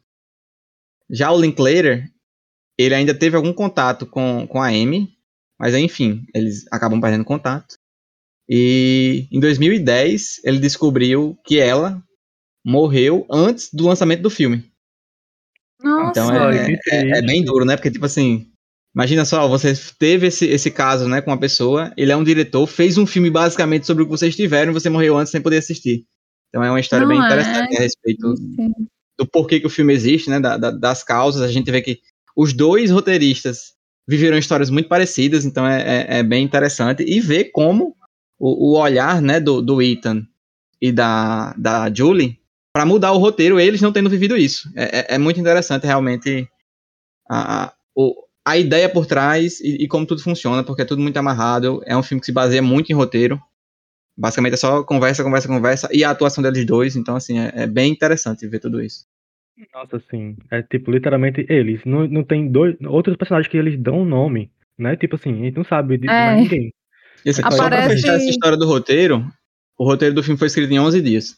Já 1.10 1.32
o 1.32 1.40
Linklater, 1.40 2.08
ele 2.78 2.94
ainda 2.94 3.14
teve 3.14 3.36
algum 3.36 3.52
contato 3.52 4.06
com, 4.06 4.46
com 4.46 4.62
a 4.62 4.68
Amy, 4.68 5.08
mas 5.58 5.74
enfim, 5.74 6.24
eles 6.34 6.64
acabam 6.70 7.00
perdendo 7.00 7.24
contato. 7.24 7.76
E 8.48 9.26
em 9.32 9.40
2010, 9.40 10.40
ele 10.44 10.58
descobriu 10.58 11.36
que 11.44 11.58
ela 11.58 12.02
morreu 12.64 13.26
antes 13.30 13.68
do 13.72 13.86
lançamento 13.86 14.22
do 14.22 14.30
filme. 14.30 14.64
Nossa. 15.82 16.10
Então 16.10 16.50
é, 16.50 16.78
é, 16.90 17.18
é, 17.18 17.22
bem 17.22 17.44
duro, 17.44 17.64
né? 17.64 17.76
Porque, 17.76 17.90
tipo 17.90 18.06
assim, 18.06 18.52
Imagina 18.94 19.24
só, 19.24 19.48
você 19.48 19.72
teve 19.98 20.26
esse, 20.26 20.46
esse 20.46 20.70
caso, 20.70 21.08
né, 21.08 21.22
com 21.22 21.30
uma 21.30 21.40
pessoa, 21.40 21.92
ele 21.96 22.12
é 22.12 22.16
um 22.16 22.22
diretor, 22.22 22.66
fez 22.66 22.98
um 22.98 23.06
filme 23.06 23.30
basicamente 23.30 23.86
sobre 23.86 24.02
o 24.02 24.06
que 24.06 24.12
vocês 24.12 24.36
tiveram 24.36 24.70
e 24.70 24.74
você 24.74 24.90
morreu 24.90 25.16
antes 25.16 25.30
sem 25.30 25.40
poder 25.40 25.56
assistir. 25.56 26.04
Então 26.48 26.62
é 26.62 26.70
uma 26.70 26.80
história 26.80 27.06
Não 27.06 27.14
bem 27.14 27.22
é. 27.22 27.26
interessante 27.26 27.76
a 27.76 27.80
respeito 27.80 28.36
Sim. 28.36 28.70
do 29.18 29.26
porquê 29.26 29.58
que 29.58 29.66
o 29.66 29.70
filme 29.70 29.94
existe, 29.94 30.28
né, 30.28 30.38
da, 30.38 30.58
da, 30.58 30.70
das 30.70 31.02
causas. 31.02 31.40
A 31.40 31.50
gente 31.50 31.70
vê 31.70 31.80
que 31.80 32.00
os 32.36 32.52
dois 32.52 32.90
roteiristas 32.90 33.72
viveram 34.06 34.36
histórias 34.36 34.68
muito 34.68 34.90
parecidas, 34.90 35.46
então 35.46 35.66
é, 35.66 35.80
é, 35.80 36.18
é 36.18 36.22
bem 36.22 36.44
interessante. 36.44 37.02
E 37.02 37.18
ver 37.18 37.44
como 37.44 37.96
o, 38.38 38.72
o, 38.72 38.78
olhar, 38.78 39.22
né, 39.22 39.40
do, 39.40 39.62
do 39.62 39.80
Ethan 39.80 40.22
e 40.82 40.92
da, 40.92 41.54
da 41.54 41.90
Julie 41.92 42.38
para 42.72 42.86
mudar 42.86 43.12
o 43.12 43.18
roteiro, 43.18 43.60
eles 43.60 43.80
não 43.80 43.92
tendo 43.92 44.08
vivido 44.08 44.36
isso. 44.36 44.70
É, 44.74 45.00
é, 45.00 45.14
é 45.14 45.18
muito 45.18 45.38
interessante 45.38 45.86
realmente 45.86 46.48
a, 47.28 47.64
a 47.64 47.72
o, 47.94 48.14
a 48.44 48.56
ideia 48.56 48.88
por 48.88 49.06
trás 49.06 49.60
e, 49.60 49.84
e, 49.84 49.88
como 49.88 50.06
tudo 50.06 50.22
funciona, 50.22 50.64
porque 50.64 50.82
é 50.82 50.84
tudo 50.84 51.02
muito 51.02 51.16
amarrado. 51.16 51.82
É 51.84 51.96
um 51.96 52.02
filme 52.02 52.20
que 52.20 52.26
se 52.26 52.32
baseia 52.32 52.62
muito 52.62 52.90
em 52.90 52.94
roteiro. 52.94 53.40
Basicamente 54.16 54.54
é 54.54 54.56
só 54.56 54.82
conversa, 54.82 55.22
conversa, 55.22 55.48
conversa 55.48 55.88
e 55.92 56.02
a 56.04 56.10
atuação 56.10 56.42
deles 56.42 56.64
dois. 56.64 56.96
Então, 56.96 57.16
assim, 57.16 57.38
é, 57.38 57.52
é 57.54 57.66
bem 57.66 57.92
interessante 57.92 58.46
ver 58.46 58.58
tudo 58.58 58.82
isso. 58.82 59.06
Nossa, 59.72 60.02
sim. 60.10 60.36
É 60.50 60.62
tipo, 60.62 60.90
literalmente 60.90 61.46
eles. 61.48 61.84
Não, 61.84 62.06
não 62.08 62.24
tem 62.24 62.50
dois. 62.50 62.76
Outros 62.86 63.16
personagens 63.16 63.50
que 63.50 63.56
eles 63.56 63.78
dão 63.78 64.04
nome, 64.04 64.50
né? 64.78 64.96
Tipo 64.96 65.16
assim, 65.16 65.32
a 65.32 65.44
gente 65.44 65.56
não 65.56 65.64
sabe 65.64 65.98
de 65.98 66.08
é. 66.08 66.10
mais 66.10 66.42
ninguém. 66.42 66.72
E, 67.24 67.30
assim, 67.30 67.42
Aparece... 67.42 67.62
Só 67.62 67.68
pra 67.68 67.88
fechar 67.88 68.14
essa 68.14 68.30
história 68.30 68.58
do 68.58 68.66
roteiro, 68.66 69.24
o 69.78 69.84
roteiro 69.84 70.14
do 70.14 70.22
filme 70.22 70.38
foi 70.38 70.48
escrito 70.48 70.72
em 70.72 70.80
11 70.80 71.00
dias. 71.00 71.36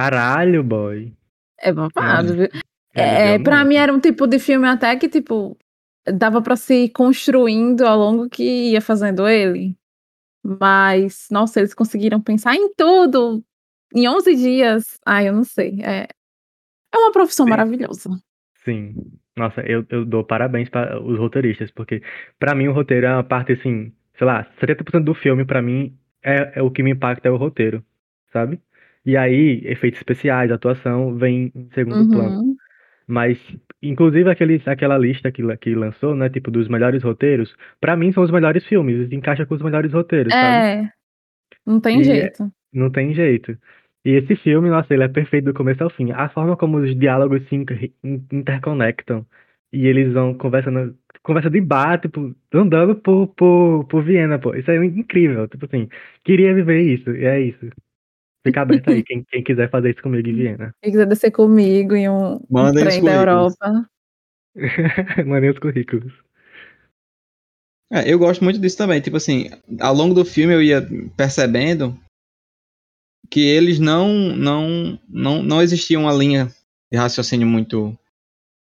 Caralho, 0.00 0.64
boy. 0.64 1.12
É 1.58 1.70
babado, 1.70 2.32
viu? 2.32 2.48
É, 2.94 3.34
é 3.34 3.38
para 3.38 3.62
mim 3.66 3.74
era 3.74 3.92
um 3.92 4.00
tipo 4.00 4.26
de 4.26 4.38
filme 4.38 4.66
até 4.66 4.96
que, 4.96 5.10
tipo, 5.10 5.58
dava 6.06 6.40
para 6.40 6.56
se 6.56 6.84
ir 6.84 6.88
construindo 6.88 7.82
ao 7.82 7.98
longo 7.98 8.30
que 8.30 8.70
ia 8.70 8.80
fazendo 8.80 9.28
ele. 9.28 9.76
Mas, 10.42 11.28
nossa, 11.30 11.60
eles 11.60 11.74
conseguiram 11.74 12.18
pensar 12.18 12.54
em 12.54 12.72
tudo 12.72 13.44
em 13.94 14.08
11 14.08 14.36
dias. 14.36 14.98
Ai, 15.04 15.28
eu 15.28 15.34
não 15.34 15.44
sei. 15.44 15.82
É, 15.82 16.08
é 16.94 16.96
uma 16.96 17.12
profissão 17.12 17.44
Sim. 17.44 17.50
maravilhosa. 17.50 18.10
Sim. 18.64 18.94
Nossa, 19.36 19.60
eu, 19.60 19.84
eu 19.90 20.06
dou 20.06 20.24
parabéns 20.24 20.70
para 20.70 20.98
os 20.98 21.18
roteiristas, 21.18 21.70
porque 21.70 22.02
para 22.38 22.54
mim 22.54 22.68
o 22.68 22.72
roteiro 22.72 23.04
é 23.06 23.12
uma 23.12 23.24
parte 23.24 23.52
assim, 23.52 23.92
sei 24.16 24.26
lá, 24.26 24.46
70% 24.58 25.04
do 25.04 25.14
filme 25.14 25.44
para 25.44 25.60
mim 25.60 25.94
é, 26.22 26.58
é 26.58 26.62
o 26.62 26.70
que 26.70 26.82
me 26.82 26.90
impacta 26.90 27.28
é 27.28 27.30
o 27.30 27.36
roteiro, 27.36 27.84
sabe? 28.32 28.58
E 29.04 29.16
aí, 29.16 29.62
efeitos 29.64 30.00
especiais, 30.00 30.50
atuação, 30.50 31.16
vem 31.16 31.50
em 31.54 31.68
segundo 31.72 32.08
plano. 32.10 32.40
Uhum. 32.42 32.56
Mas, 33.06 33.38
inclusive, 33.82 34.30
aquele, 34.30 34.62
aquela 34.66 34.96
lista 34.98 35.32
que, 35.32 35.42
que 35.56 35.74
lançou, 35.74 36.14
né? 36.14 36.28
Tipo, 36.28 36.50
dos 36.50 36.68
melhores 36.68 37.02
roteiros, 37.02 37.54
pra 37.80 37.96
mim 37.96 38.12
são 38.12 38.22
os 38.22 38.30
melhores 38.30 38.64
filmes, 38.66 39.10
encaixa 39.10 39.46
com 39.46 39.54
os 39.54 39.62
melhores 39.62 39.92
roteiros, 39.92 40.32
sabe? 40.32 40.84
É, 40.86 40.92
não 41.66 41.80
tem 41.80 41.98
E 41.98 42.02
é- 42.02 42.04
jeito. 42.04 42.52
Não 42.72 42.90
tem 42.90 43.12
jeito. 43.12 43.58
E 44.04 44.10
esse 44.12 44.36
filme, 44.36 44.70
nossa, 44.70 44.94
ele 44.94 45.02
é 45.02 45.08
perfeito 45.08 45.46
do 45.46 45.54
começo 45.54 45.82
ao 45.82 45.90
fim. 45.90 46.12
A 46.12 46.28
forma 46.28 46.56
como 46.56 46.78
os 46.78 46.96
diálogos 46.98 47.46
se 47.48 47.54
inter- 47.56 47.90
in- 48.04 48.24
interconectam 48.32 49.26
e 49.72 49.86
eles 49.86 50.12
vão 50.12 50.34
conversando, 50.34 50.96
conversa 51.22 51.50
de 51.50 51.60
bar, 51.60 52.00
tipo, 52.00 52.34
andando 52.54 52.94
por, 52.96 53.26
por, 53.34 53.84
por 53.86 54.02
Viena, 54.04 54.38
pô. 54.38 54.54
Isso 54.54 54.70
é 54.70 54.76
incrível. 54.84 55.48
Tipo 55.48 55.66
assim, 55.66 55.88
queria 56.24 56.54
viver 56.54 56.80
isso, 56.80 57.10
e 57.10 57.24
é 57.24 57.40
isso. 57.40 57.66
Fica 58.42 58.62
aberto 58.62 58.88
aí, 58.88 59.02
quem, 59.02 59.22
quem 59.24 59.44
quiser 59.44 59.70
fazer 59.70 59.90
isso 59.90 60.02
comigo 60.02 60.26
em 60.28 60.34
Viena. 60.34 60.74
Quem 60.82 60.92
quiser 60.92 61.06
descer 61.06 61.30
comigo 61.30 61.94
em 61.94 62.08
um, 62.08 62.40
um 62.50 62.72
trem 62.72 63.02
da. 63.02 63.14
Europa. 63.14 63.90
Mandem 65.26 65.50
os 65.50 65.58
currículos. 65.58 66.12
É, 67.92 68.10
eu 68.10 68.18
gosto 68.18 68.42
muito 68.42 68.58
disso 68.58 68.78
também. 68.78 69.00
Tipo 69.00 69.16
assim, 69.16 69.50
ao 69.80 69.94
longo 69.94 70.14
do 70.14 70.24
filme 70.24 70.54
eu 70.54 70.62
ia 70.62 70.86
percebendo 71.16 71.98
que 73.30 73.40
eles 73.40 73.78
não 73.78 74.08
não 74.36 74.98
não 75.08 75.42
não 75.42 75.62
existia 75.62 75.98
uma 75.98 76.12
linha 76.12 76.48
de 76.90 76.98
raciocínio 76.98 77.46
muito 77.46 77.96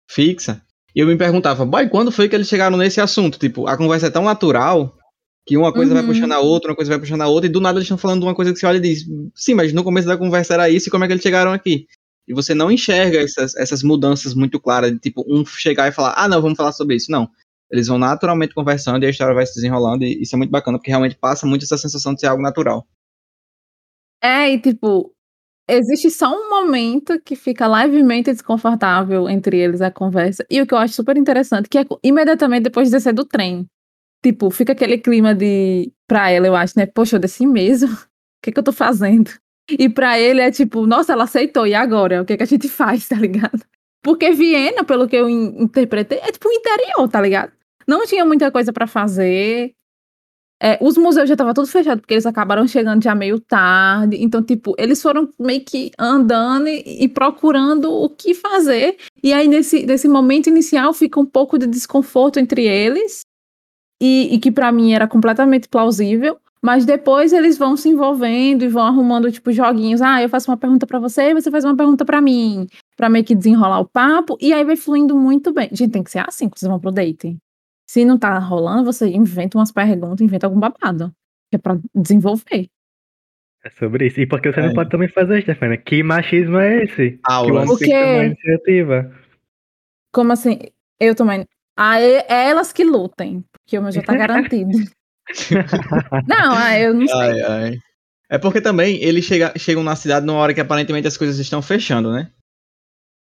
fixa. 0.10 0.62
E 0.96 1.00
eu 1.00 1.08
me 1.08 1.16
perguntava, 1.16 1.66
boy, 1.66 1.88
quando 1.88 2.12
foi 2.12 2.28
que 2.28 2.36
eles 2.36 2.48
chegaram 2.48 2.76
nesse 2.76 3.00
assunto? 3.00 3.38
Tipo, 3.38 3.68
a 3.68 3.78
conversa 3.78 4.08
é 4.08 4.10
tão 4.10 4.24
natural 4.24 4.98
que 5.46 5.58
uma 5.58 5.74
coisa 5.74 5.94
vai 5.94 6.04
Uhum. 6.04 6.10
puxando 6.10 6.32
a 6.34 6.40
outra, 6.40 6.72
uma 6.72 6.76
coisa 6.76 6.92
vai 6.92 7.00
puxando 7.00 7.22
a 7.22 7.28
outra, 7.28 7.50
e 7.50 7.52
do 7.52 7.60
nada 7.62 7.78
eles 7.78 7.86
estão 7.86 7.98
falando 7.98 8.20
de 8.22 8.26
uma 8.28 8.36
coisa 8.36 8.54
que 8.54 8.60
você 8.60 8.66
olha 8.66 8.78
e 8.78 8.82
diz, 8.82 9.06
sim, 9.36 9.54
mas 9.54 9.74
no 9.74 9.84
começo 9.84 10.08
da 10.08 10.18
conversa 10.18 10.54
era 10.54 10.70
isso, 10.70 10.88
e 10.90 10.92
como 10.92 11.04
é 11.04 11.08
que 11.08 11.14
eles 11.14 11.24
chegaram 11.24 11.52
aqui? 11.52 11.88
E 12.28 12.34
você 12.34 12.54
não 12.54 12.72
enxerga 12.72 13.20
essas, 13.20 13.56
essas 13.56 13.82
mudanças 13.82 14.36
muito 14.36 14.60
claras, 14.60 14.92
de 14.92 15.00
tipo, 15.00 15.26
um 15.28 15.44
chegar 15.46 15.88
e 15.88 15.92
falar, 15.92 16.14
ah, 16.16 16.28
não, 16.28 16.42
vamos 16.42 16.58
falar 16.58 16.72
sobre 16.72 16.96
isso. 16.96 17.12
Não. 17.12 17.28
Eles 17.72 17.88
vão 17.88 17.98
naturalmente 17.98 18.54
conversando 18.54 19.04
e 19.04 19.08
a 19.08 19.10
história 19.10 19.34
vai 19.34 19.46
se 19.46 19.56
desenrolando, 19.56 20.04
e 20.04 20.22
isso 20.22 20.36
é 20.36 20.38
muito 20.38 20.52
bacana, 20.52 20.78
porque 20.78 20.92
realmente 20.92 21.16
passa 21.16 21.48
muito 21.48 21.64
essa 21.66 21.78
sensação 21.78 22.14
de 22.14 22.20
ser 22.20 22.28
algo 22.28 22.44
natural. 22.44 22.86
É, 24.22 24.52
e 24.52 24.60
tipo, 24.60 25.12
existe 25.68 26.12
só 26.12 26.30
um 26.30 26.50
momento 26.50 27.20
que 27.22 27.36
fica 27.36 27.68
levemente 27.68 28.32
desconfortável 28.32 29.30
entre 29.30 29.58
eles 29.58 29.82
a 29.82 29.90
conversa. 29.92 30.46
E 30.50 30.62
o 30.62 30.68
que 30.68 30.74
eu 30.74 30.78
acho 30.78 30.94
super 30.94 31.16
interessante, 31.18 31.70
que 31.70 31.78
é 31.78 31.86
imediatamente 32.04 32.64
depois 32.64 32.90
de 32.90 32.96
descer 32.96 33.14
do 33.14 33.26
trem. 33.26 33.66
Tipo, 34.24 34.50
fica 34.52 34.74
aquele 34.74 34.98
clima 34.98 35.34
de. 35.34 35.92
Pra 36.08 36.30
ela, 36.30 36.48
eu 36.48 36.56
acho, 36.56 36.74
né? 36.78 36.86
Poxa, 36.86 37.16
eu 37.16 37.20
desci 37.20 37.46
mesmo. 37.48 37.94
O 37.94 37.98
que, 38.44 38.52
que 38.52 38.60
eu 38.60 38.64
tô 38.64 38.72
fazendo? 38.72 39.32
E 39.70 39.88
pra 39.88 40.20
ele 40.20 40.42
é 40.42 40.50
tipo, 40.52 40.86
nossa, 40.88 41.14
ela 41.14 41.26
aceitou, 41.26 41.68
e 41.68 41.76
agora? 41.76 42.22
O 42.22 42.26
que, 42.26 42.36
que 42.38 42.44
a 42.44 42.46
gente 42.46 42.68
faz, 42.70 43.08
tá 43.08 43.16
ligado? 43.16 43.64
Porque 44.04 44.32
Viena, 44.32 44.84
pelo 44.84 45.08
que 45.08 45.16
eu 45.16 45.30
in- 45.30 45.64
interpretei, 45.64 46.20
é 46.20 46.32
tipo 46.32 46.48
o 46.50 46.52
interior, 46.52 47.08
tá 47.10 47.22
ligado? 47.22 47.52
Não 47.88 48.06
tinha 48.06 48.26
muita 48.26 48.52
coisa 48.52 48.72
pra 48.74 48.88
fazer. 48.88 49.74
É, 50.62 50.78
os 50.82 50.98
museus 50.98 51.28
já 51.30 51.36
estavam 51.36 51.54
tudo 51.54 51.68
fechado, 51.68 52.02
porque 52.02 52.14
eles 52.14 52.26
acabaram 52.26 52.68
chegando 52.68 53.02
já 53.04 53.16
meio 53.16 53.40
tarde. 53.40 54.18
Então, 54.22 54.44
tipo, 54.44 54.76
eles 54.78 55.02
foram 55.02 55.30
meio 55.40 55.64
que 55.64 55.92
andando 55.98 56.68
e, 56.68 57.04
e 57.04 57.08
procurando 57.08 57.90
o 57.92 58.10
que 58.10 58.34
fazer. 58.34 58.98
E 59.24 59.32
aí, 59.32 59.48
nesse, 59.48 59.86
nesse 59.86 60.08
momento 60.08 60.48
inicial, 60.48 60.94
fica 60.94 61.20
um 61.20 61.26
pouco 61.26 61.58
de 61.58 61.66
desconforto 61.68 62.40
entre 62.40 62.66
eles. 62.68 63.22
E, 64.02 64.34
e 64.34 64.40
que 64.40 64.52
pra 64.52 64.72
mim 64.72 64.94
era 64.94 65.08
completamente 65.08 65.68
plausível. 65.68 66.38
Mas 66.62 66.86
depois 66.86 67.32
eles 67.32 67.58
vão 67.58 67.78
se 67.78 67.88
envolvendo 67.88 68.66
e 68.66 68.68
vão 68.68 68.84
arrumando, 68.84 69.32
tipo, 69.32 69.50
joguinhos. 69.52 70.02
Ah, 70.02 70.22
eu 70.22 70.28
faço 70.28 70.52
uma 70.52 70.58
pergunta 70.58 70.86
pra 70.86 71.00
você, 71.00 71.34
você 71.34 71.50
faz 71.50 71.64
uma 71.64 71.76
pergunta 71.76 72.04
pra 72.04 72.20
mim. 72.20 72.68
Pra 72.98 73.10
meio 73.10 73.24
que 73.24 73.34
desenrolar 73.34 73.80
o 73.80 73.88
papo. 73.88 74.38
E 74.42 74.52
aí 74.52 74.66
vai 74.66 74.76
fluindo 74.76 75.18
muito 75.18 75.54
bem. 75.54 75.70
Gente, 75.72 75.92
tem 75.92 76.04
que 76.04 76.12
ser 76.12 76.20
assim 76.20 76.50
quando 76.50 76.60
vocês 76.60 76.70
vão 76.70 76.80
pro 76.80 76.92
date. 76.92 77.38
Se 77.90 78.04
não 78.04 78.18
tá 78.20 78.38
rolando, 78.40 78.84
você 78.84 79.08
inventa 79.08 79.58
umas 79.58 79.72
perguntas, 79.72 80.20
inventa 80.20 80.48
algum 80.48 80.60
babado. 80.60 81.14
Que 81.50 81.56
é 81.56 81.60
pra 81.60 81.78
desenvolver. 81.96 82.68
É 83.64 83.70
sobre 83.70 84.08
isso. 84.08 84.20
E 84.20 84.28
porque 84.28 84.52
você 84.52 84.60
É. 84.60 84.68
não 84.68 84.74
pode 84.74 84.90
também 84.90 85.08
fazer, 85.08 85.42
Stefania? 85.42 85.78
Que 85.78 86.04
machismo 86.04 86.58
é 86.58 86.84
esse? 86.84 87.20
Que 87.26 87.52
o 87.52 87.78
tem 87.78 87.90
que 87.90 88.26
iniciativa. 88.26 89.16
Como 90.14 90.34
assim? 90.34 90.60
Eu 91.00 91.16
também. 91.16 91.46
Ah, 91.78 92.02
é 92.02 92.26
é 92.28 92.50
elas 92.50 92.74
que 92.74 92.84
lutem. 92.84 93.44
Porque 93.70 93.78
o 93.78 93.84
meu 93.84 93.92
já 93.92 94.02
tá 94.02 94.16
garantido. 94.16 94.72
não, 96.28 96.54
ah, 96.58 96.80
eu 96.80 96.92
não 96.92 97.08
sei. 97.08 97.16
Ai, 97.16 97.42
ai. 97.42 97.78
É 98.28 98.40
porque 98.40 98.60
também 98.60 98.96
eles 99.04 99.26
chega, 99.26 99.54
chegam 99.60 99.84
na 99.84 99.96
cidade 99.96 100.26
numa 100.26 100.40
hora 100.40 100.56
que 100.56 100.60
aparentemente 100.60 101.08
as 101.08 101.16
coisas 101.16 101.38
estão 101.38 101.62
fechando, 101.62 102.12
né? 102.12 102.32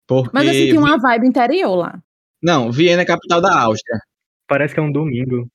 Porque. 0.07 0.31
Mas 0.33 0.47
eu 0.47 0.53
senti 0.53 0.71
Vi- 0.71 0.77
uma 0.77 0.97
vibe 0.97 1.27
interior 1.27 1.75
lá. 1.75 2.01
Não, 2.41 2.71
Viena 2.71 3.01
é 3.01 3.03
a 3.03 3.07
capital 3.07 3.41
da 3.41 3.59
Áustria. 3.59 3.99
Parece 4.47 4.73
que 4.73 4.79
é 4.79 4.83
um 4.83 4.91
domingo. 4.91 5.49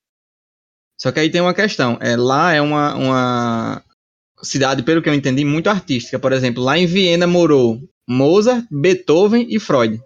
Só 1.00 1.10
que 1.10 1.20
aí 1.20 1.30
tem 1.30 1.40
uma 1.40 1.54
questão. 1.54 1.96
É, 2.02 2.14
lá 2.14 2.52
é 2.52 2.60
uma, 2.60 2.94
uma 2.96 3.82
cidade, 4.42 4.82
pelo 4.82 5.00
que 5.00 5.08
eu 5.08 5.14
entendi, 5.14 5.42
muito 5.42 5.70
artística. 5.70 6.18
Por 6.18 6.34
exemplo, 6.34 6.62
lá 6.62 6.76
em 6.76 6.86
Viena 6.86 7.26
morou 7.26 7.80
Mozart, 8.06 8.66
Beethoven 8.70 9.46
e 9.48 9.58
Freud. 9.58 10.02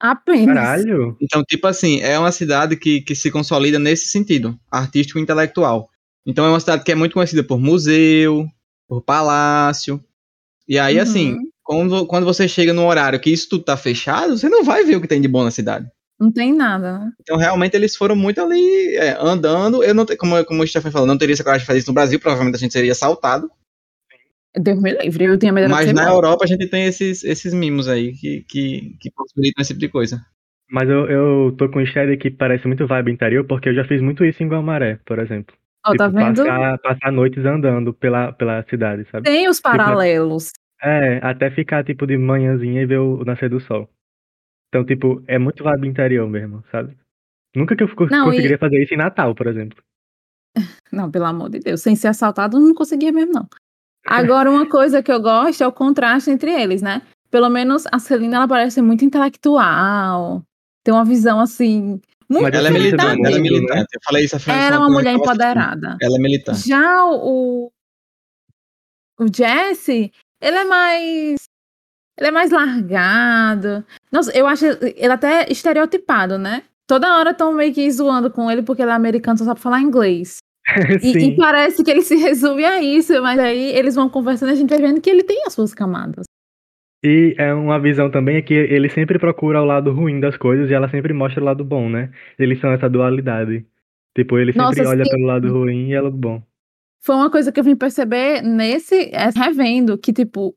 Apenas. 0.00 0.54
Caralho. 0.54 1.16
Então, 1.20 1.42
tipo 1.42 1.66
assim, 1.66 2.00
é 2.00 2.18
uma 2.18 2.30
cidade 2.32 2.76
que, 2.76 3.00
que 3.00 3.14
se 3.14 3.30
consolida 3.30 3.78
nesse 3.78 4.08
sentido, 4.08 4.58
artístico 4.70 5.18
e 5.18 5.22
intelectual. 5.22 5.88
Então 6.26 6.44
é 6.44 6.48
uma 6.50 6.60
cidade 6.60 6.84
que 6.84 6.92
é 6.92 6.94
muito 6.94 7.14
conhecida 7.14 7.42
por 7.42 7.58
museu, 7.58 8.46
por 8.86 9.02
palácio. 9.02 10.02
E 10.68 10.78
aí, 10.78 10.96
Uhum. 10.96 11.02
assim, 11.02 11.36
quando, 11.62 12.06
quando 12.06 12.24
você 12.24 12.46
chega 12.46 12.72
num 12.72 12.86
horário 12.86 13.18
que 13.18 13.30
isso 13.30 13.48
tudo 13.48 13.64
tá 13.64 13.76
fechado, 13.76 14.36
você 14.38 14.48
não 14.48 14.62
vai 14.62 14.84
ver 14.84 14.96
o 14.96 15.00
que 15.00 15.08
tem 15.08 15.20
de 15.20 15.28
bom 15.28 15.42
na 15.42 15.50
cidade. 15.50 15.86
Não 16.20 16.32
tem 16.32 16.52
nada, 16.52 16.98
né? 16.98 17.10
Então, 17.20 17.36
realmente, 17.36 17.74
eles 17.76 17.94
foram 17.96 18.16
muito 18.16 18.40
ali 18.40 18.96
é, 18.96 19.16
andando. 19.20 19.82
Eu 19.84 19.94
não 19.94 20.04
como, 20.04 20.44
como 20.44 20.62
o 20.62 20.66
Stefan 20.66 20.90
falou, 20.90 21.06
não 21.06 21.16
teria 21.16 21.32
essa 21.32 21.44
coragem 21.44 21.62
de 21.62 21.66
fazer 21.66 21.78
isso 21.78 21.88
no 21.90 21.94
Brasil, 21.94 22.18
provavelmente 22.20 22.56
a 22.56 22.58
gente 22.58 22.72
seria 22.72 22.92
assaltado. 22.92 23.50
Deus 24.56 24.80
me 24.80 24.92
livre. 24.92 25.24
Eu 25.24 25.38
tinha 25.38 25.52
medo 25.52 25.66
de 25.66 25.72
Mas 25.72 25.86
na 25.92 26.02
morta. 26.02 26.14
Europa 26.16 26.44
a 26.44 26.46
gente 26.46 26.68
tem 26.68 26.84
esses, 26.86 27.24
esses 27.24 27.52
mimos 27.52 27.88
aí 27.88 28.12
que, 28.12 28.42
que, 28.44 28.96
que 29.00 29.10
possibilitam 29.10 29.62
esse 29.62 29.72
tipo 29.74 29.80
de 29.80 29.88
coisa. 29.88 30.24
Mas 30.70 30.88
eu, 30.88 31.06
eu 31.08 31.54
tô 31.56 31.68
com 31.70 31.80
um 31.80 31.86
shade 31.86 32.16
que 32.18 32.30
parece 32.30 32.66
muito 32.66 32.86
vibe 32.86 33.10
interior, 33.12 33.44
porque 33.46 33.70
eu 33.70 33.74
já 33.74 33.84
fiz 33.84 34.02
muito 34.02 34.24
isso 34.24 34.42
em 34.42 34.48
Guamaré, 34.48 34.98
por 35.06 35.18
exemplo. 35.18 35.56
Ó, 35.86 35.94
tá 35.94 36.06
Tipo, 36.08 36.18
vendo? 36.18 36.42
Passar, 36.44 36.78
passar 36.78 37.12
noites 37.12 37.44
andando 37.44 37.94
pela, 37.94 38.32
pela 38.32 38.62
cidade, 38.68 39.06
sabe? 39.10 39.24
Tem 39.24 39.48
os 39.48 39.60
paralelos. 39.60 40.50
É, 40.82 41.18
até 41.22 41.50
ficar, 41.50 41.84
tipo, 41.84 42.06
de 42.06 42.16
manhãzinha 42.18 42.82
e 42.82 42.86
ver 42.86 42.98
o 42.98 43.24
nascer 43.24 43.48
do 43.48 43.60
sol. 43.60 43.88
Então, 44.68 44.84
tipo, 44.84 45.22
é 45.26 45.38
muito 45.38 45.64
vibe 45.64 45.88
interior 45.88 46.28
mesmo, 46.28 46.62
sabe? 46.70 46.96
Nunca 47.56 47.74
que 47.74 47.82
eu 47.82 47.88
Não, 47.88 47.94
e- 47.94 48.24
conseguiria 48.26 48.58
fazer 48.58 48.82
isso 48.82 48.92
em 48.94 48.98
Natal, 48.98 49.34
por 49.34 49.46
exemplo. 49.46 49.82
Não, 50.92 51.10
pelo 51.10 51.24
amor 51.24 51.48
de 51.50 51.60
Deus. 51.60 51.80
Sem 51.80 51.96
ser 51.96 52.08
assaltado, 52.08 52.56
eu 52.58 52.60
não 52.60 52.74
conseguia 52.74 53.12
mesmo, 53.12 53.32
não. 53.32 53.48
Agora, 54.08 54.50
uma 54.50 54.66
coisa 54.66 55.02
que 55.02 55.12
eu 55.12 55.20
gosto 55.20 55.62
é 55.62 55.66
o 55.66 55.72
contraste 55.72 56.30
entre 56.30 56.50
eles, 56.50 56.80
né? 56.80 57.02
Pelo 57.30 57.50
menos 57.50 57.84
a 57.92 57.98
Celina, 57.98 58.36
ela 58.36 58.48
parece 58.48 58.80
muito 58.80 59.04
intelectual. 59.04 60.42
Tem 60.82 60.94
uma 60.94 61.04
visão, 61.04 61.40
assim... 61.40 62.00
Muito 62.30 62.42
Mas 62.42 62.54
Ela 62.54 62.68
é 62.68 62.70
militante, 62.70 63.20
ela 63.26 63.36
é 63.36 63.38
né? 63.38 63.38
militante. 63.38 63.86
Eu 63.94 64.00
falei 64.04 64.24
isso 64.24 64.36
a 64.36 64.38
frente 64.38 64.58
Ela 64.58 64.76
é 64.76 64.78
uma 64.78 64.90
mulher 64.90 65.14
empoderada. 65.14 65.96
Ela 66.00 66.16
é 66.16 66.18
militante. 66.18 66.68
Já 66.68 67.06
o, 67.06 67.72
o 69.18 69.26
Jesse, 69.34 70.12
ele 70.40 70.56
é 70.56 70.64
mais. 70.64 71.36
Ele 72.18 72.28
é 72.28 72.30
mais 72.30 72.50
largado. 72.50 73.84
Nossa, 74.12 74.30
eu 74.36 74.46
acho 74.46 74.66
ele 74.66 75.12
até 75.12 75.50
estereotipado, 75.50 76.36
né? 76.36 76.64
Toda 76.86 77.16
hora 77.18 77.30
estão 77.30 77.52
meio 77.52 77.72
que 77.72 77.90
zoando 77.90 78.30
com 78.30 78.50
ele 78.50 78.62
porque 78.62 78.82
ele 78.82 78.90
é 78.90 78.94
americano, 78.94 79.38
só 79.38 79.44
sabe 79.44 79.60
falar 79.60 79.80
inglês. 79.80 80.38
E, 81.02 81.12
e 81.12 81.36
parece 81.36 81.82
que 81.82 81.90
ele 81.90 82.02
se 82.02 82.16
resume 82.16 82.64
a 82.64 82.82
isso, 82.82 83.20
mas 83.22 83.38
aí 83.38 83.72
eles 83.74 83.94
vão 83.94 84.08
conversando 84.08 84.50
e 84.50 84.52
a 84.52 84.54
gente 84.54 84.70
vai 84.70 84.78
vendo 84.78 85.00
que 85.00 85.08
ele 85.08 85.22
tem 85.22 85.42
as 85.46 85.54
suas 85.54 85.74
camadas. 85.74 86.24
E 87.02 87.34
é 87.38 87.54
uma 87.54 87.78
visão 87.78 88.10
também 88.10 88.36
é 88.36 88.42
que 88.42 88.54
ele 88.54 88.88
sempre 88.90 89.18
procura 89.18 89.62
o 89.62 89.64
lado 89.64 89.92
ruim 89.92 90.18
das 90.18 90.36
coisas 90.36 90.68
e 90.68 90.74
ela 90.74 90.88
sempre 90.88 91.12
mostra 91.12 91.40
o 91.40 91.44
lado 91.44 91.64
bom, 91.64 91.88
né? 91.88 92.10
Eles 92.38 92.60
são 92.60 92.72
essa 92.72 92.88
dualidade. 92.88 93.64
Tipo, 94.16 94.36
ele 94.38 94.52
sempre 94.52 94.80
Nossa, 94.80 94.88
olha 94.90 95.04
sim. 95.04 95.10
pelo 95.10 95.26
lado 95.26 95.52
ruim 95.52 95.90
e 95.90 95.94
ela 95.94 96.10
do 96.10 96.16
bom. 96.16 96.42
Foi 97.00 97.14
uma 97.14 97.30
coisa 97.30 97.52
que 97.52 97.60
eu 97.60 97.64
vim 97.64 97.76
perceber 97.76 98.42
nesse 98.42 99.10
é, 99.14 99.30
revendo, 99.30 99.96
que, 99.96 100.12
tipo, 100.12 100.56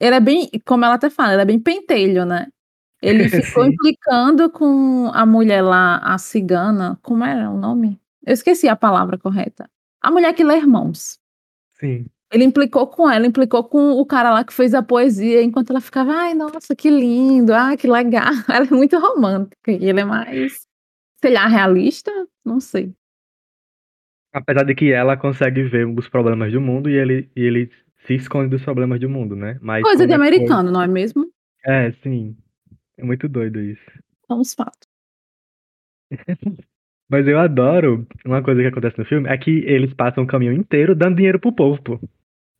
ele 0.00 0.16
é 0.16 0.20
bem, 0.20 0.48
como 0.66 0.84
ela 0.84 0.94
até 0.94 1.08
fala, 1.08 1.34
ele 1.34 1.42
é 1.42 1.44
bem 1.44 1.60
pentelho, 1.60 2.24
né? 2.24 2.48
Ele 3.00 3.28
ficou 3.30 3.64
implicando 3.64 4.50
com 4.50 5.10
a 5.14 5.24
mulher 5.24 5.62
lá, 5.62 5.98
a 5.98 6.18
cigana, 6.18 6.98
como 7.02 7.22
era 7.22 7.48
o 7.48 7.56
nome? 7.56 8.00
Eu 8.28 8.34
esqueci 8.34 8.68
a 8.68 8.76
palavra 8.76 9.16
correta. 9.16 9.70
A 10.02 10.10
mulher 10.10 10.34
que 10.34 10.44
lê 10.44 10.58
irmãos. 10.58 11.18
Sim. 11.80 12.04
Ele 12.30 12.44
implicou 12.44 12.86
com 12.86 13.10
ela, 13.10 13.26
implicou 13.26 13.64
com 13.64 13.92
o 13.92 14.04
cara 14.04 14.30
lá 14.30 14.44
que 14.44 14.52
fez 14.52 14.74
a 14.74 14.82
poesia, 14.82 15.42
enquanto 15.42 15.70
ela 15.70 15.80
ficava, 15.80 16.12
ai, 16.12 16.34
nossa, 16.34 16.76
que 16.76 16.90
lindo, 16.90 17.54
ah, 17.54 17.74
que 17.74 17.88
legal. 17.88 18.26
Ela 18.52 18.66
é 18.66 18.70
muito 18.70 18.98
romântica, 18.98 19.72
e 19.72 19.88
ele 19.88 20.00
é 20.00 20.04
mais, 20.04 20.66
sei 21.22 21.32
lá, 21.32 21.46
realista? 21.46 22.12
Não 22.44 22.60
sei. 22.60 22.92
Apesar 24.30 24.64
de 24.64 24.74
que 24.74 24.92
ela 24.92 25.16
consegue 25.16 25.62
ver 25.62 25.86
os 25.86 26.06
problemas 26.06 26.52
do 26.52 26.60
mundo 26.60 26.90
e 26.90 26.98
ele, 26.98 27.30
e 27.34 27.40
ele 27.40 27.70
se 28.06 28.12
esconde 28.12 28.50
dos 28.50 28.62
problemas 28.62 29.00
do 29.00 29.08
mundo, 29.08 29.34
né? 29.34 29.58
Mas 29.62 29.82
Coisa 29.82 30.06
de 30.06 30.12
é 30.12 30.16
americano, 30.16 30.70
não 30.70 30.82
é 30.82 30.86
mesmo? 30.86 31.32
É, 31.64 31.92
sim. 32.02 32.36
É 32.98 33.02
muito 33.02 33.26
doido 33.26 33.58
isso. 33.58 33.90
São 34.26 34.38
os 34.38 34.52
fatos. 34.52 34.86
Mas 37.10 37.26
eu 37.26 37.38
adoro 37.38 38.06
uma 38.24 38.42
coisa 38.42 38.60
que 38.60 38.66
acontece 38.66 38.98
no 38.98 39.04
filme, 39.04 39.28
é 39.28 39.36
que 39.38 39.50
eles 39.66 39.92
passam 39.94 40.24
o 40.24 40.26
caminho 40.26 40.52
inteiro 40.52 40.94
dando 40.94 41.16
dinheiro 41.16 41.40
pro 41.40 41.54
povo, 41.54 41.82
pô. 41.82 42.00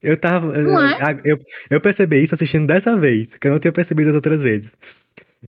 Eu 0.02 0.19
tava. 0.19 0.57
Não 0.57 0.81
é? 0.81 1.21
Eu, 1.25 1.38
eu 1.71 1.81
percebi 1.81 2.25
isso 2.25 2.35
assistindo 2.35 2.67
dessa 2.67 2.97
vez, 2.97 3.28
que 3.40 3.47
eu 3.47 3.52
não 3.52 3.59
tinha 3.59 3.73
percebido 3.73 4.11
as 4.11 4.17
outras 4.17 4.40
vezes. 4.40 4.71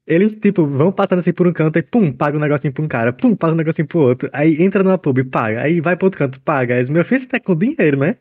Eles, 0.07 0.33
tipo, 0.41 0.67
vão 0.67 0.93
passando 0.93 1.21
assim 1.21 1.33
por 1.33 1.47
um 1.47 1.53
canto 1.53 1.79
e 1.79 1.83
pum, 1.83 2.13
paga 2.13 2.37
um 2.37 2.41
negocinho 2.41 2.73
pra 2.73 2.85
um 2.85 2.89
cara, 2.89 3.13
pum, 3.13 3.35
paga 3.35 3.55
um 3.55 3.57
negocinho 3.57 3.89
pro 3.89 4.01
outro. 4.01 4.29
Aí 4.33 4.63
entra 4.63 4.83
numa 4.83 4.99
pub 4.99 5.19
e 5.19 5.25
paga. 5.25 5.63
Aí 5.63 5.81
vai 5.81 5.97
pro 5.97 6.07
outro 6.07 6.19
canto, 6.19 6.41
paga. 6.41 6.75
Aí, 6.75 6.89
meu 6.91 7.05
filho, 7.05 7.23
você 7.23 7.29
tá 7.29 7.41
com 7.41 7.57
dinheiro, 7.57 7.99
né? 7.99 8.17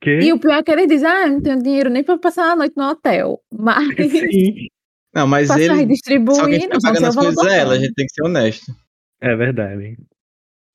Que... 0.00 0.18
E 0.18 0.32
o 0.32 0.38
pior 0.38 0.54
é 0.54 0.62
que 0.62 0.70
ele 0.70 0.86
diz, 0.86 1.02
ah, 1.02 1.26
eu 1.26 1.32
não 1.32 1.42
tenho 1.42 1.62
dinheiro 1.62 1.90
nem 1.90 2.02
pra 2.02 2.18
passar 2.18 2.52
a 2.52 2.56
noite 2.56 2.74
no 2.76 2.84
hotel. 2.84 3.38
Mas 3.52 3.86
Sim, 4.10 4.68
Não, 5.14 5.26
mas 5.26 5.48
passar 5.48 5.60
ele. 5.60 5.68
Só 5.68 5.74
quem 5.74 5.82
redistribuindo, 5.82 6.60
fica 6.62 6.78
pagando 6.82 7.06
as 7.06 7.16
coisas 7.16 7.34
do 7.34 7.48
é 7.48 7.58
ela, 7.58 7.74
a 7.74 7.78
gente 7.78 7.94
tem 7.94 8.06
que 8.06 8.12
ser 8.12 8.24
honesto. 8.24 8.72
é 9.20 9.36
verdade. 9.36 9.96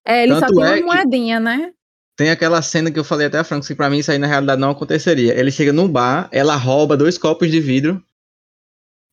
É, 0.07 0.23
ele 0.23 0.33
só 0.35 0.41
Tanto 0.41 0.55
tem 0.55 0.63
é 0.63 0.83
uma 0.83 0.93
moedinha, 0.93 1.39
né? 1.39 1.71
Tem 2.17 2.29
aquela 2.29 2.61
cena 2.61 2.91
que 2.91 2.97
eu 2.97 3.03
falei 3.03 3.27
até 3.27 3.39
a 3.39 3.43
Franco, 3.43 3.65
que 3.65 3.75
pra 3.75 3.89
mim 3.89 3.97
isso 3.97 4.11
aí 4.11 4.17
na 4.17 4.27
realidade 4.27 4.61
não 4.61 4.69
aconteceria. 4.69 5.37
Ele 5.37 5.51
chega 5.51 5.73
num 5.73 5.87
bar, 5.87 6.29
ela 6.31 6.55
rouba 6.55 6.95
dois 6.95 7.17
copos 7.17 7.51
de 7.51 7.59
vidro 7.59 8.01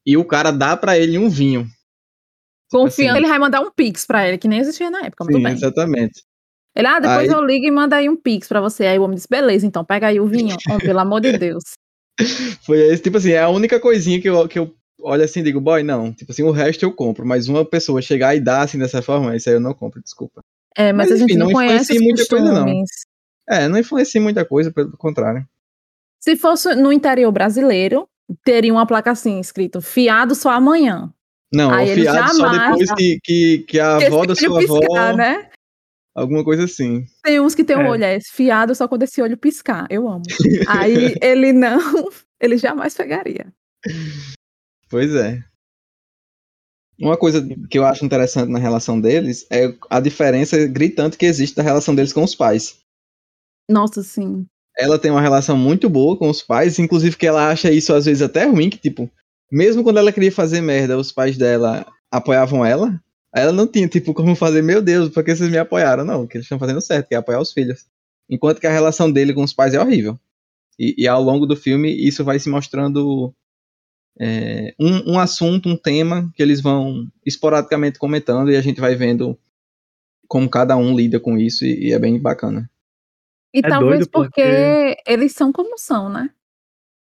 e 0.07 0.17
o 0.17 0.25
cara 0.25 0.51
dá 0.51 0.77
pra 0.77 0.97
ele 0.97 1.19
um 1.19 1.29
vinho. 1.29 1.67
Confiando, 2.71 3.13
assim. 3.13 3.21
ele 3.21 3.29
vai 3.29 3.39
mandar 3.39 3.61
um 3.61 3.71
pix 3.71 4.05
pra 4.05 4.27
ele, 4.27 4.39
que 4.39 4.49
nem 4.49 4.61
existia 4.61 4.91
na 4.91 5.01
época, 5.01 5.25
Sim, 5.25 5.47
exatamente. 5.47 6.23
Ele, 6.75 6.87
ah, 6.87 7.01
depois 7.01 7.29
Aí- 7.29 7.35
eu 7.35 7.45
ligo 7.45 7.67
e 7.67 7.71
manda 7.71 7.97
aí 7.97 8.09
um 8.09 8.17
pix 8.17 8.49
pra 8.49 8.61
você. 8.61 8.87
Aí 8.87 8.99
o 8.99 9.03
homem 9.03 9.17
disse, 9.17 9.29
beleza, 9.29 9.67
então 9.67 9.85
pega 9.85 10.07
aí 10.07 10.19
o 10.19 10.27
vinho. 10.27 10.57
Homem, 10.69 10.79
pelo 10.81 10.99
amor 11.01 11.21
de 11.21 11.37
Deus. 11.37 11.63
Foi 12.65 12.79
esse, 12.79 13.03
tipo 13.03 13.19
assim, 13.19 13.33
é 13.33 13.41
a 13.41 13.49
única 13.49 13.79
coisinha 13.79 14.21
que 14.21 14.29
eu, 14.29 14.49
que 14.49 14.59
eu 14.59 14.75
olho 15.01 15.25
assim 15.25 15.41
e 15.41 15.43
digo, 15.43 15.61
boy, 15.61 15.83
não. 15.83 16.13
Tipo 16.13 16.33
assim, 16.33 16.43
o 16.43 16.51
resto 16.51 16.85
eu 16.85 16.93
compro, 16.93 17.27
mas 17.27 17.49
uma 17.49 17.65
pessoa 17.65 18.01
chegar 18.01 18.35
e 18.35 18.41
dar 18.41 18.63
assim 18.63 18.79
dessa 18.79 19.03
forma, 19.03 19.37
isso 19.37 19.49
aí 19.49 19.57
eu 19.57 19.61
não 19.61 19.75
compro, 19.75 20.01
desculpa. 20.01 20.43
É, 20.77 20.93
mas, 20.93 21.11
Mas, 21.11 21.19
a 21.19 21.21
gente 21.23 21.37
não, 21.37 21.47
não 21.47 21.53
conhece 21.53 21.99
muita 21.99 22.27
coisa, 22.27 22.53
não. 22.53 22.85
É, 23.49 23.69
não 23.69 23.79
influencia 23.79 24.21
muita 24.21 24.45
coisa, 24.45 24.73
pelo 24.73 24.97
contrário. 24.97 25.47
Se 26.21 26.37
fosse 26.37 26.75
no 26.75 26.93
interior 26.93 27.31
brasileiro, 27.33 28.09
teria 28.45 28.73
uma 28.73 28.87
placa 28.87 29.11
assim, 29.11 29.41
escrito 29.41 29.81
fiado 29.81 30.35
só 30.35 30.51
amanhã. 30.51 31.13
Não, 31.53 31.71
Aí 31.71 31.91
ele 31.91 32.03
fiado 32.03 32.35
só 32.35 32.47
jamais- 32.53 32.71
depois 32.79 32.93
que, 32.95 33.19
que, 33.23 33.59
que 33.69 33.81
a 33.81 33.93
Porque 33.93 34.07
avó 34.07 34.25
da 34.25 34.35
sua 34.35 34.51
olho 34.53 34.65
avó, 34.65 34.81
piscar, 34.81 35.17
né? 35.17 35.51
alguma 36.15 36.43
coisa 36.45 36.65
assim. 36.65 37.05
Tem 37.23 37.41
uns 37.41 37.55
que 37.55 37.65
tem 37.65 37.77
um 37.77 37.81
É. 37.83 37.91
olho, 37.91 38.05
é 38.05 38.19
fiado 38.21 38.75
só 38.75 38.89
quando 38.89 39.03
esse 39.03 39.21
olho 39.21 39.37
piscar. 39.37 39.87
Eu 39.91 40.09
amo. 40.09 40.23
Aí 40.69 41.15
ele 41.21 41.53
não, 41.53 41.79
ele 42.41 42.57
jamais 42.57 42.95
pegaria. 42.95 43.53
Pois 44.89 45.15
é. 45.15 45.43
Uma 47.03 47.17
coisa 47.17 47.45
que 47.69 47.77
eu 47.77 47.85
acho 47.85 48.05
interessante 48.05 48.49
na 48.49 48.61
relação 48.61 49.01
deles 49.01 49.45
é 49.51 49.75
a 49.91 49.99
diferença 49.99 50.67
gritante 50.69 51.19
que 51.19 51.27
existe 51.27 51.57
da 51.57 51.63
relação 51.63 51.95
deles 51.97 52.13
com 52.13 52.23
os 52.23 52.35
pais. 52.35 52.79
Nossa, 53.69 54.03
sim. 54.05 54.47
Ela 54.79 54.99
tem 54.99 55.11
uma 55.11 55.21
relação 55.21 55.57
muito 55.57 55.91
boa 55.91 56.17
com 56.17 56.31
os 56.31 56.43
pais, 56.43 56.79
inclusive 56.79 57.17
que 57.17 57.27
ela 57.27 57.51
acha 57.51 57.73
isso 57.73 57.93
às 57.93 58.05
vezes 58.05 58.23
até 58.23 58.45
ruim, 58.45 58.71
que 58.71 58.79
tipo, 58.79 59.11
mesmo 59.51 59.83
quando 59.83 59.99
ela 59.99 60.13
queria 60.13 60.31
fazer 60.31 60.61
merda, 60.61 60.97
os 60.97 61.11
pais 61.11 61.37
dela 61.37 61.85
apoiavam 62.09 62.65
ela. 62.65 63.03
Ela 63.35 63.51
não 63.51 63.67
tinha, 63.67 63.89
tipo, 63.89 64.15
como 64.15 64.37
fazer, 64.37 64.63
meu 64.63 64.81
Deus, 64.81 65.09
por 65.09 65.25
que 65.25 65.35
vocês 65.35 65.51
me 65.51 65.59
apoiaram? 65.59 66.05
Não, 66.05 66.27
que 66.27 66.37
eles 66.37 66.45
estão 66.45 66.59
fazendo 66.59 66.81
certo, 66.81 67.09
que 67.09 67.15
é 67.15 67.19
apoiar 67.19 67.41
os 67.41 67.53
filhos. 67.53 67.87
Enquanto 68.31 68.61
que 68.61 68.67
a 68.67 68.73
relação 68.73 69.11
dele 69.11 69.35
com 69.35 69.43
os 69.43 69.53
pais 69.53 69.75
é 69.75 69.81
horrível. 69.81 70.19
E, 70.79 70.95
e 70.99 71.09
ao 71.09 71.23
longo 71.23 71.47
do 71.47 71.57
filme, 71.57 71.91
isso 71.91 72.25
vai 72.25 72.39
se 72.39 72.49
mostrando 72.49 73.35
é, 74.21 74.75
um, 74.79 75.13
um 75.15 75.19
assunto, 75.19 75.69
um 75.69 75.77
tema 75.77 76.31
que 76.35 76.43
eles 76.43 76.61
vão 76.61 77.07
esporadicamente 77.25 77.99
comentando 77.99 78.51
e 78.51 78.57
a 78.57 78.61
gente 78.61 78.81
vai 78.81 78.95
vendo 78.95 79.39
como 80.29 80.49
cada 80.49 80.77
um 80.77 80.97
lida 80.97 81.21
com 81.21 81.37
isso 81.37 81.65
e, 81.65 81.89
e 81.89 81.93
é 81.93 81.99
bem 81.99 82.21
bacana. 82.21 82.71
E 83.55 83.59
É 83.59 83.63
talvez 83.69 84.07
doido 84.07 84.11
porque... 84.11 84.43
porque- 84.43 84.97
eles 85.07 85.33
são 85.33 85.53
como 85.53 85.77
são, 85.79 86.09
né? 86.09 86.31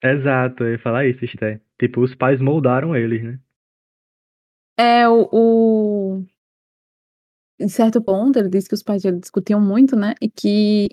Exato, 0.03 0.63
eu 0.63 0.73
ia 0.73 0.79
falar 0.79 1.07
isso, 1.07 1.25
Esté. 1.25 1.59
Tipo, 1.79 2.01
os 2.01 2.13
pais 2.13 2.39
moldaram 2.39 2.95
eles, 2.95 3.23
né? 3.23 3.39
É 4.77 5.07
o, 5.07 5.27
o. 5.31 6.25
Em 7.59 7.67
certo 7.69 8.01
ponto, 8.03 8.37
ele 8.37 8.49
disse 8.49 8.67
que 8.67 8.75
os 8.75 8.83
pais 8.83 9.01
dele 9.01 9.19
discutiam 9.19 9.59
muito, 9.59 9.95
né? 9.95 10.13
E 10.21 10.29
que. 10.29 10.89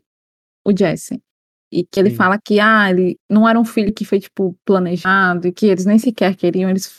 O 0.65 0.71
Jesse. 0.77 1.21
E 1.73 1.85
que 1.91 1.99
ele 1.99 2.11
Sim. 2.11 2.17
fala 2.17 2.39
que, 2.39 2.61
ah, 2.61 2.91
ele 2.91 3.17
não 3.31 3.49
era 3.49 3.59
um 3.59 3.65
filho 3.65 3.93
que 3.93 4.05
foi, 4.05 4.21
tipo, 4.21 4.55
planejado, 4.65 5.49
e 5.49 5.53
que 5.53 5.67
eles 5.67 5.87
nem 5.87 5.99
sequer 5.99 6.37
queriam, 6.37 6.69
eles 6.69 6.97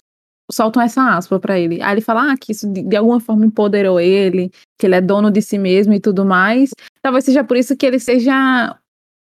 soltam 0.52 0.82
essa 0.82 1.16
aspa 1.16 1.40
pra 1.40 1.60
ele. 1.60 1.82
Aí 1.82 1.94
ele 1.94 2.02
fala, 2.02 2.32
ah, 2.32 2.38
que 2.38 2.52
isso 2.52 2.68
de, 2.68 2.96
alguma 2.96 3.20
forma 3.20 3.46
empoderou 3.46 4.00
ele, 4.00 4.52
que 4.80 4.88
ele 4.88 4.96
é 4.96 5.02
dono 5.02 5.30
de 5.30 5.42
si 5.42 5.58
mesmo 5.58 5.94
e 5.94 6.00
tudo 6.00 6.26
mais. 6.26 6.72
Talvez 7.02 7.26
seja 7.26 7.44
por 7.44 7.56
isso 7.56 7.78
que 7.78 7.86
ele 7.86 8.00
seja 8.00 8.78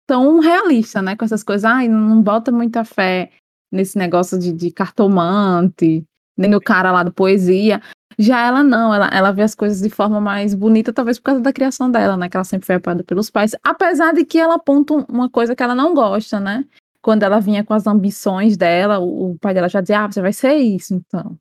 tão 0.06 0.40
realista, 0.40 1.00
né? 1.02 1.16
Com 1.16 1.24
essas 1.24 1.42
coisas, 1.42 1.64
ai, 1.64 1.88
não 1.88 2.22
bota 2.22 2.50
muita 2.50 2.84
fé 2.84 3.30
nesse 3.70 3.96
negócio 3.96 4.38
de, 4.38 4.52
de 4.52 4.70
cartomante, 4.70 6.04
nem 6.36 6.50
no 6.50 6.60
cara 6.60 6.90
lá 6.90 7.02
do 7.02 7.12
poesia. 7.12 7.80
Já 8.18 8.46
ela 8.46 8.62
não, 8.62 8.94
ela, 8.94 9.08
ela 9.12 9.32
vê 9.32 9.42
as 9.42 9.54
coisas 9.54 9.80
de 9.80 9.90
forma 9.90 10.20
mais 10.20 10.54
bonita, 10.54 10.92
talvez 10.92 11.18
por 11.18 11.24
causa 11.26 11.40
da 11.40 11.52
criação 11.52 11.90
dela, 11.90 12.16
né? 12.16 12.28
Que 12.28 12.36
ela 12.36 12.44
sempre 12.44 12.66
foi 12.66 12.76
apoiada 12.76 13.04
pelos 13.04 13.30
pais. 13.30 13.52
Apesar 13.62 14.12
de 14.12 14.24
que 14.24 14.38
ela 14.38 14.54
aponta 14.54 14.94
um- 14.94 15.04
uma 15.08 15.30
coisa 15.30 15.54
que 15.56 15.62
ela 15.62 15.74
não 15.74 15.94
gosta, 15.94 16.38
né? 16.40 16.64
Quando 17.00 17.22
ela 17.24 17.40
vinha 17.40 17.64
com 17.64 17.74
as 17.74 17.86
ambições 17.86 18.56
dela, 18.56 18.98
o, 19.00 19.32
o 19.32 19.38
pai 19.38 19.54
dela 19.54 19.68
já 19.68 19.80
dizia, 19.80 20.04
ah, 20.04 20.10
você 20.10 20.20
vai 20.22 20.32
ser 20.32 20.54
isso, 20.54 20.94
então. 20.94 21.36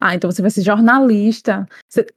Ah, 0.00 0.14
então 0.14 0.30
você 0.30 0.40
vai 0.42 0.50
ser 0.50 0.62
jornalista. 0.62 1.66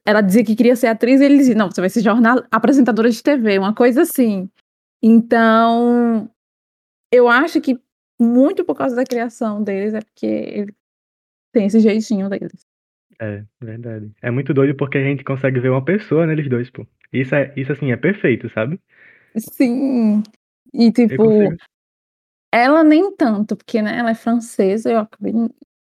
Ela 0.06 0.22
dizia 0.22 0.44
que 0.44 0.56
queria 0.56 0.76
ser 0.76 0.88
atriz 0.88 1.20
e 1.22 1.26
ele 1.26 1.38
dizia, 1.38 1.56
não, 1.56 1.70
você 1.70 1.82
vai 1.82 1.90
ser 1.90 2.02
jornal, 2.02 2.44
apresentadora 2.52 3.10
de 3.10 3.22
TV, 3.24 3.58
uma 3.60 3.74
coisa 3.74 4.04
assim. 4.04 4.50
Então, 5.02 6.30
eu 7.12 7.28
acho 7.28 7.60
que 7.60 7.80
muito 8.20 8.64
por 8.64 8.76
causa 8.76 8.96
da 8.96 9.04
criação 9.04 9.64
deles 9.64 9.94
é 9.96 10.02
porque 10.02 10.68
tem 11.54 11.66
esse 11.66 11.80
jeitinho 11.80 12.30
deles. 12.30 12.66
É, 13.22 13.44
verdade. 13.62 14.12
É 14.20 14.32
muito 14.32 14.52
doido 14.52 14.76
porque 14.76 14.98
a 14.98 15.04
gente 15.04 15.24
consegue 15.24 15.60
ver 15.60 15.70
uma 15.70 15.86
pessoa 15.86 16.26
neles 16.26 16.50
dois, 16.50 16.72
pô. 16.72 16.88
Isso, 17.14 17.36
é, 17.36 17.54
isso 17.56 17.72
assim, 17.72 17.92
é 17.92 17.98
perfeito, 17.98 18.50
sabe? 18.50 18.82
Sim. 19.38 20.24
E 20.74 20.92
tipo, 20.92 21.24
ela 22.52 22.84
nem 22.84 23.16
tanto, 23.16 23.56
porque 23.56 23.80
né, 23.82 23.98
ela 23.98 24.10
é 24.10 24.16
francesa, 24.16 24.92
eu 24.92 25.00
acabei, 25.00 25.34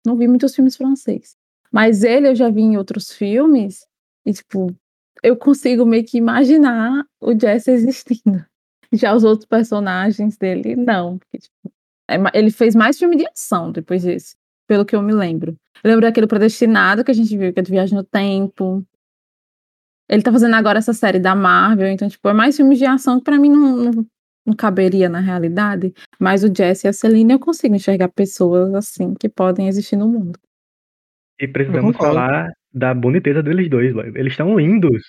não 0.05 0.17
vi 0.17 0.27
muitos 0.27 0.55
filmes 0.55 0.77
franceses. 0.77 1.37
Mas 1.71 2.03
ele 2.03 2.29
eu 2.29 2.35
já 2.35 2.51
vi 2.51 2.63
em 2.63 2.77
outros 2.77 3.13
filmes, 3.13 3.87
e 4.27 4.33
tipo, 4.33 4.75
eu 5.23 5.37
consigo 5.37 5.87
meio 5.87 6.05
que 6.05 6.19
imaginar 6.19 7.05
o 7.21 7.39
Jesse 7.39 7.71
existindo. 7.71 8.45
Já 8.93 9.15
os 9.15 9.23
outros 9.23 9.47
personagens 9.47 10.39
dele, 10.39 10.75
não. 10.75 11.19
Porque, 11.19 11.39
tipo, 11.39 11.73
é 12.09 12.17
ele 12.33 12.51
fez 12.51 12.75
mais 12.75 12.99
filme 12.99 13.17
de 13.17 13.27
ação 13.27 13.71
depois 13.71 14.03
desse, 14.03 14.35
pelo 14.67 14.87
que 14.87 14.97
eu 14.97 15.03
me 15.03 15.13
lembro. 15.13 15.55
Eu 15.83 15.91
lembro 15.91 16.03
daquele 16.07 16.27
Predestinado 16.27 17.05
que 17.05 17.11
a 17.11 17.15
gente 17.15 17.37
viu, 17.37 17.53
que 17.53 17.61
é 17.61 17.63
de 17.63 17.71
Viagem 17.71 17.97
no 17.97 18.05
Tempo. 18.05 18.85
Ele 20.09 20.23
tá 20.23 20.33
fazendo 20.33 20.55
agora 20.55 20.79
essa 20.79 20.93
série 20.93 21.19
da 21.19 21.35
Marvel, 21.35 21.89
então, 21.89 22.09
tipo, 22.09 22.27
é 22.29 22.33
mais 22.33 22.57
filmes 22.57 22.79
de 22.79 22.87
ação 22.87 23.19
que 23.19 23.25
pra 23.25 23.39
mim 23.39 23.51
não, 23.51 23.77
não, 23.77 24.07
não 24.47 24.57
caberia 24.57 25.09
na 25.09 25.21
realidade. 25.21 25.93
Mas 26.19 26.43
o 26.43 26.55
Jesse 26.55 26.87
e 26.87 26.89
a 26.89 26.93
Celine 26.93 27.35
eu 27.35 27.39
consigo 27.39 27.75
enxergar 27.75 28.09
pessoas 28.09 28.75
assim 28.75 29.15
que 29.15 29.29
podem 29.29 29.69
existir 29.69 29.97
no 29.97 30.09
mundo. 30.09 30.39
E 31.39 31.47
precisamos 31.47 31.97
falar 31.97 32.51
da 32.73 32.95
boniteza 32.95 33.43
deles 33.43 33.69
dois. 33.69 33.95
Eles 34.15 34.33
estão 34.33 34.59
lindos. 34.59 35.03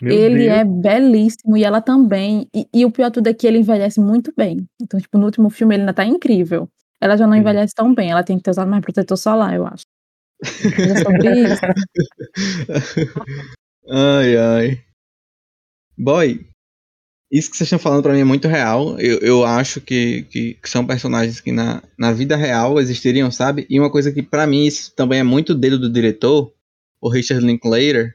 Meu 0.00 0.12
ele 0.12 0.44
Deus. 0.44 0.52
é 0.52 0.64
belíssimo 0.64 1.56
e 1.56 1.64
ela 1.64 1.80
também. 1.80 2.48
E, 2.54 2.66
e 2.72 2.84
o 2.84 2.90
pior 2.90 3.10
tudo 3.10 3.28
é 3.28 3.34
que 3.34 3.46
ele 3.46 3.58
envelhece 3.58 4.00
muito 4.00 4.32
bem. 4.36 4.66
Então, 4.80 5.00
tipo, 5.00 5.18
no 5.18 5.24
último 5.24 5.50
filme 5.50 5.74
ele 5.74 5.82
ainda 5.82 5.94
tá 5.94 6.04
incrível. 6.04 6.68
Ela 7.00 7.16
já 7.16 7.26
não 7.26 7.34
Sim. 7.34 7.40
envelhece 7.40 7.74
tão 7.74 7.94
bem, 7.94 8.10
ela 8.10 8.22
tem 8.24 8.36
que 8.36 8.42
ter 8.44 8.50
usado 8.50 8.70
mais 8.70 8.82
protetor 8.82 9.16
solar, 9.16 9.54
eu 9.54 9.66
acho. 9.66 9.84
É 10.42 11.02
sobre 11.02 11.44
isso. 11.44 11.62
ai, 13.88 14.36
ai. 14.36 14.84
Boy, 15.96 16.46
isso 17.30 17.50
que 17.50 17.56
vocês 17.56 17.66
estão 17.66 17.78
falando 17.78 18.02
pra 18.02 18.12
mim 18.12 18.20
é 18.20 18.24
muito 18.24 18.46
real. 18.46 18.98
Eu, 19.00 19.18
eu 19.18 19.44
acho 19.44 19.80
que, 19.80 20.22
que, 20.24 20.54
que 20.54 20.70
são 20.70 20.86
personagens 20.86 21.40
que 21.40 21.50
na, 21.50 21.82
na 21.98 22.12
vida 22.12 22.36
real 22.36 22.78
existiriam, 22.80 23.30
sabe? 23.30 23.66
E 23.68 23.78
uma 23.80 23.90
coisa 23.90 24.12
que 24.12 24.22
pra 24.22 24.46
mim 24.46 24.64
isso 24.64 24.94
também 24.94 25.20
é 25.20 25.24
muito 25.24 25.54
dedo 25.54 25.78
do 25.78 25.90
diretor, 25.90 26.52
o 27.00 27.08
Richard 27.08 27.44
Linklater. 27.44 28.14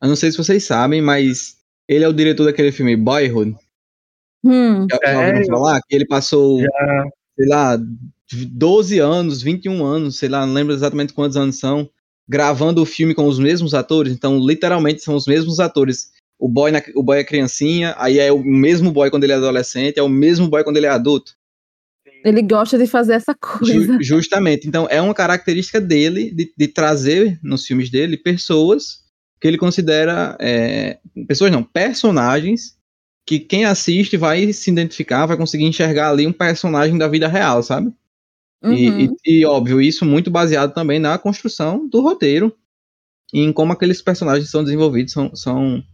Eu 0.00 0.08
não 0.08 0.16
sei 0.16 0.30
se 0.30 0.38
vocês 0.38 0.64
sabem, 0.64 1.02
mas 1.02 1.56
ele 1.88 2.04
é 2.04 2.08
o 2.08 2.12
diretor 2.12 2.44
daquele 2.44 2.70
filme 2.70 2.96
Boyhood. 2.96 3.56
Hum, 4.44 4.86
Já, 4.90 4.98
já 5.02 5.18
ouviram 5.18 5.36
Sério? 5.38 5.46
falar? 5.46 5.80
Que 5.88 5.96
ele 5.96 6.06
passou, 6.06 6.60
Já, 6.60 7.04
sei 7.36 7.48
lá, 7.48 7.78
12 8.34 8.98
anos, 8.98 9.42
21 9.42 9.84
anos, 9.84 10.18
sei 10.18 10.28
lá, 10.28 10.46
não 10.46 10.54
lembro 10.54 10.74
exatamente 10.74 11.12
quantos 11.12 11.36
anos 11.36 11.58
são, 11.58 11.88
gravando 12.28 12.82
o 12.82 12.86
filme 12.86 13.14
com 13.14 13.26
os 13.26 13.38
mesmos 13.38 13.74
atores. 13.74 14.12
Então, 14.12 14.38
literalmente, 14.38 15.02
são 15.02 15.14
os 15.14 15.26
mesmos 15.26 15.60
atores. 15.60 16.10
o 16.38 16.48
boy, 16.48 16.70
na, 16.70 16.82
o 16.94 17.02
boy 17.02 17.18
é 17.18 17.24
criancinha, 17.24 17.94
aí 17.98 18.18
é 18.18 18.32
o 18.32 18.42
mesmo 18.42 18.90
boy 18.90 19.10
quando 19.10 19.24
ele 19.24 19.32
é 19.32 19.36
adolescente, 19.36 19.98
é 19.98 20.02
o 20.02 20.08
mesmo 20.08 20.48
boy 20.48 20.64
quando 20.64 20.76
ele 20.76 20.86
é 20.86 20.90
adulto. 20.90 21.32
Ele 22.24 22.40
gosta 22.40 22.78
de 22.78 22.86
fazer 22.86 23.12
essa 23.12 23.34
coisa. 23.34 23.74
Ju, 23.74 24.02
justamente. 24.02 24.66
Então, 24.66 24.86
é 24.90 25.00
uma 25.00 25.14
característica 25.14 25.78
dele 25.78 26.30
de, 26.34 26.52
de, 26.56 26.68
trazer 26.68 27.38
nos 27.42 27.66
filmes 27.66 27.90
dele 27.90 28.16
pessoas 28.16 29.04
que 29.38 29.46
ele 29.46 29.58
considera. 29.58 30.34
É, 30.40 30.98
pessoas 31.28 31.52
não, 31.52 31.62
personagens 31.62 32.78
que 33.26 33.38
quem 33.38 33.64
assiste 33.64 34.16
vai 34.16 34.52
se 34.52 34.70
identificar, 34.70 35.26
vai 35.26 35.36
conseguir 35.36 35.64
enxergar 35.64 36.10
ali 36.10 36.26
um 36.26 36.32
personagem 36.32 36.96
da 36.96 37.08
vida 37.08 37.28
real, 37.28 37.62
sabe? 37.62 37.92
Uhum. 38.64 38.72
E, 38.72 39.10
e, 39.26 39.40
e, 39.40 39.46
óbvio, 39.46 39.80
isso 39.80 40.06
muito 40.06 40.30
baseado 40.30 40.72
também 40.72 40.98
na 40.98 41.18
construção 41.18 41.86
do 41.86 42.00
roteiro 42.00 42.56
e 43.32 43.40
em 43.40 43.52
como 43.52 43.72
aqueles 43.72 44.00
personagens 44.00 44.48
são 44.50 44.64
desenvolvidos, 44.64 45.12
são, 45.12 45.34
são, 45.36 45.84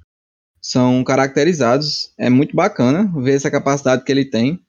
são 0.63 1.03
caracterizados. 1.03 2.13
É 2.17 2.31
muito 2.31 2.55
bacana 2.55 3.11
ver 3.21 3.33
essa 3.33 3.51
capacidade 3.51 4.05
que 4.05 4.13
ele 4.13 4.25
tem 4.25 4.61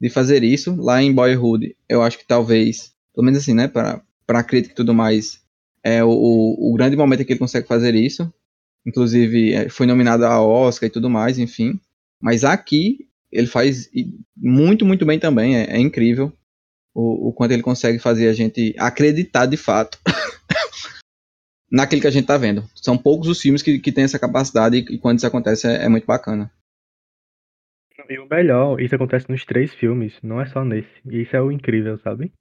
de 0.00 0.08
fazer 0.08 0.42
isso. 0.42 0.74
Lá 0.76 1.02
em 1.02 1.12
Boyhood, 1.12 1.76
eu 1.86 2.02
acho 2.02 2.18
que 2.18 2.26
talvez, 2.26 2.94
pelo 3.14 3.26
menos 3.26 3.42
assim, 3.42 3.52
né, 3.52 3.68
para 3.68 4.02
a 4.26 4.42
crítica 4.42 4.72
e 4.72 4.76
tudo 4.76 4.94
mais, 4.94 5.40
é 5.84 6.02
o, 6.02 6.08
o, 6.08 6.72
grande 6.74 6.96
momento 6.96 7.20
em 7.20 7.24
que 7.24 7.32
ele 7.32 7.40
consegue 7.40 7.66
fazer 7.66 7.94
isso. 7.94 8.32
Inclusive, 8.86 9.52
é, 9.52 9.68
foi 9.68 9.86
nominado 9.86 10.24
a 10.24 10.40
Oscar 10.40 10.86
e 10.86 10.92
tudo 10.92 11.10
mais, 11.10 11.38
enfim. 11.38 11.78
Mas 12.18 12.42
aqui, 12.42 13.06
ele 13.30 13.46
faz 13.46 13.90
muito, 14.34 14.86
muito 14.86 15.04
bem 15.04 15.18
também. 15.18 15.56
É, 15.56 15.76
é 15.76 15.78
incrível 15.78 16.32
o, 16.94 17.28
o 17.28 17.32
quanto 17.32 17.52
ele 17.52 17.62
consegue 17.62 17.98
fazer 17.98 18.28
a 18.28 18.32
gente 18.32 18.74
acreditar 18.78 19.46
de 19.46 19.56
fato 19.56 19.98
naquilo 21.70 22.00
que 22.00 22.06
a 22.06 22.10
gente 22.10 22.26
tá 22.26 22.36
vendo. 22.36 22.64
São 22.74 22.98
poucos 22.98 23.28
os 23.28 23.40
filmes 23.40 23.62
que, 23.62 23.78
que 23.78 23.92
têm 23.92 24.04
essa 24.04 24.18
capacidade 24.18 24.76
e, 24.76 24.94
e 24.94 24.98
quando 24.98 25.18
isso 25.18 25.26
acontece 25.26 25.66
é, 25.66 25.84
é, 25.84 25.88
muito 25.88 26.06
bacana. 26.06 26.50
E 28.08 28.18
o 28.18 28.26
melhor, 28.28 28.80
isso 28.80 28.94
acontece 28.94 29.30
nos 29.30 29.44
três 29.44 29.72
filmes, 29.72 30.14
não 30.20 30.40
é 30.40 30.46
só 30.46 30.64
nesse. 30.64 30.90
E 31.06 31.22
isso 31.22 31.36
é 31.36 31.40
o 31.40 31.52
incrível, 31.52 31.96
sabe? 31.98 32.32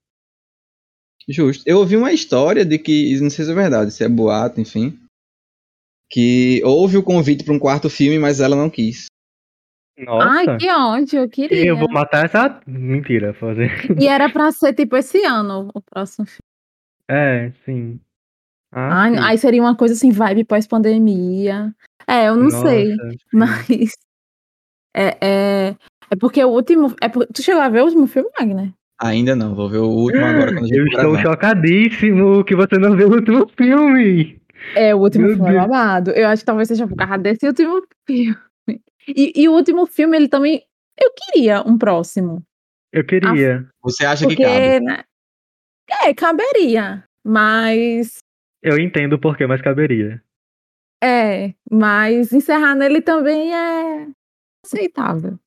Justo. 1.27 1.63
Eu 1.67 1.77
ouvi 1.77 1.95
uma 1.95 2.11
história 2.11 2.65
de 2.65 2.79
que, 2.79 3.19
não 3.19 3.29
sei 3.29 3.45
se 3.45 3.51
é 3.51 3.53
verdade, 3.53 3.91
se 3.91 4.03
é 4.03 4.09
boato, 4.09 4.59
enfim, 4.59 4.97
que 6.09 6.59
houve 6.63 6.97
o 6.97 7.03
convite 7.03 7.43
para 7.43 7.53
um 7.53 7.59
quarto 7.59 7.87
filme, 7.87 8.17
mas 8.17 8.39
ela 8.39 8.55
não 8.55 8.69
quis. 8.69 9.05
Nossa. 10.05 10.29
Ai, 10.29 10.57
que 10.57 10.71
ódio, 10.71 11.19
eu 11.21 11.29
queria. 11.29 11.65
Eu 11.65 11.77
vou 11.77 11.89
matar 11.89 12.25
essa 12.25 12.61
mentira, 12.65 13.33
fazer. 13.33 13.71
E 13.99 14.07
era 14.07 14.29
pra 14.31 14.51
ser 14.51 14.73
tipo 14.73 14.95
esse 14.95 15.23
ano, 15.25 15.69
o 15.73 15.81
próximo 15.81 16.25
filme. 16.25 16.39
É, 17.09 17.51
sim. 17.65 17.99
Ah, 18.71 19.03
Ai, 19.03 19.17
aí 19.17 19.37
seria 19.37 19.61
uma 19.61 19.75
coisa 19.75 19.93
assim, 19.93 20.11
vibe 20.11 20.45
pós-pandemia. 20.45 21.73
É, 22.07 22.27
eu 22.27 22.35
não 22.35 22.43
Nossa, 22.43 22.67
sei. 22.67 22.95
Sim. 22.95 23.17
Mas. 23.33 23.91
É, 24.95 25.17
é, 25.21 25.75
é 26.09 26.15
porque 26.19 26.43
o 26.43 26.49
último. 26.49 26.95
É, 27.01 27.09
tu 27.09 27.41
chegou 27.41 27.61
a 27.61 27.69
ver 27.69 27.81
o 27.81 27.85
último 27.85 28.07
filme, 28.07 28.29
Wagner? 28.39 28.71
Ainda 29.01 29.35
não, 29.35 29.55
vou 29.55 29.69
ver 29.69 29.79
o 29.79 29.89
último 29.89 30.25
agora. 30.25 30.53
Quando 30.53 30.65
a 30.65 30.67
gente 30.67 30.77
eu 30.77 30.85
estou 30.85 31.11
gravar. 31.11 31.21
chocadíssimo 31.21 32.43
que 32.43 32.55
você 32.55 32.77
não 32.77 32.95
viu 32.95 33.09
o 33.09 33.15
último 33.15 33.49
filme. 33.57 34.39
É, 34.75 34.93
o 34.93 34.99
último 34.99 35.27
Meu 35.27 35.35
filme 35.35 35.51
é 35.51 35.61
babado. 35.61 36.11
Eu 36.11 36.27
acho 36.27 36.41
que 36.41 36.45
talvez 36.45 36.67
seja 36.67 36.87
por 36.87 36.95
causa 36.95 37.17
desse 37.17 37.47
último 37.47 37.81
filme. 38.05 38.35
E, 39.15 39.33
e, 39.35 39.49
o 39.49 39.53
último 39.53 39.85
filme, 39.85 40.17
ele 40.17 40.27
também. 40.27 40.63
Eu 41.01 41.11
queria 41.13 41.61
um 41.61 41.77
próximo. 41.77 42.43
Eu 42.91 43.05
queria. 43.05 43.59
Ah, 43.59 43.71
você 43.81 44.05
acha 44.05 44.25
porque, 44.25 44.37
que 44.37 44.43
cabe? 44.43 44.79
Né? 44.81 45.03
É, 46.03 46.13
caberia. 46.13 47.03
Mas 47.23 48.19
eu 48.61 48.77
entendo 48.77 49.13
o 49.13 49.19
porquê, 49.19 49.47
mas 49.47 49.61
caberia. 49.61 50.21
É, 51.01 51.53
mas 51.71 52.33
encerrar 52.33 52.75
nele 52.75 53.01
também 53.01 53.53
é 53.53 54.07
aceitável. 54.65 55.39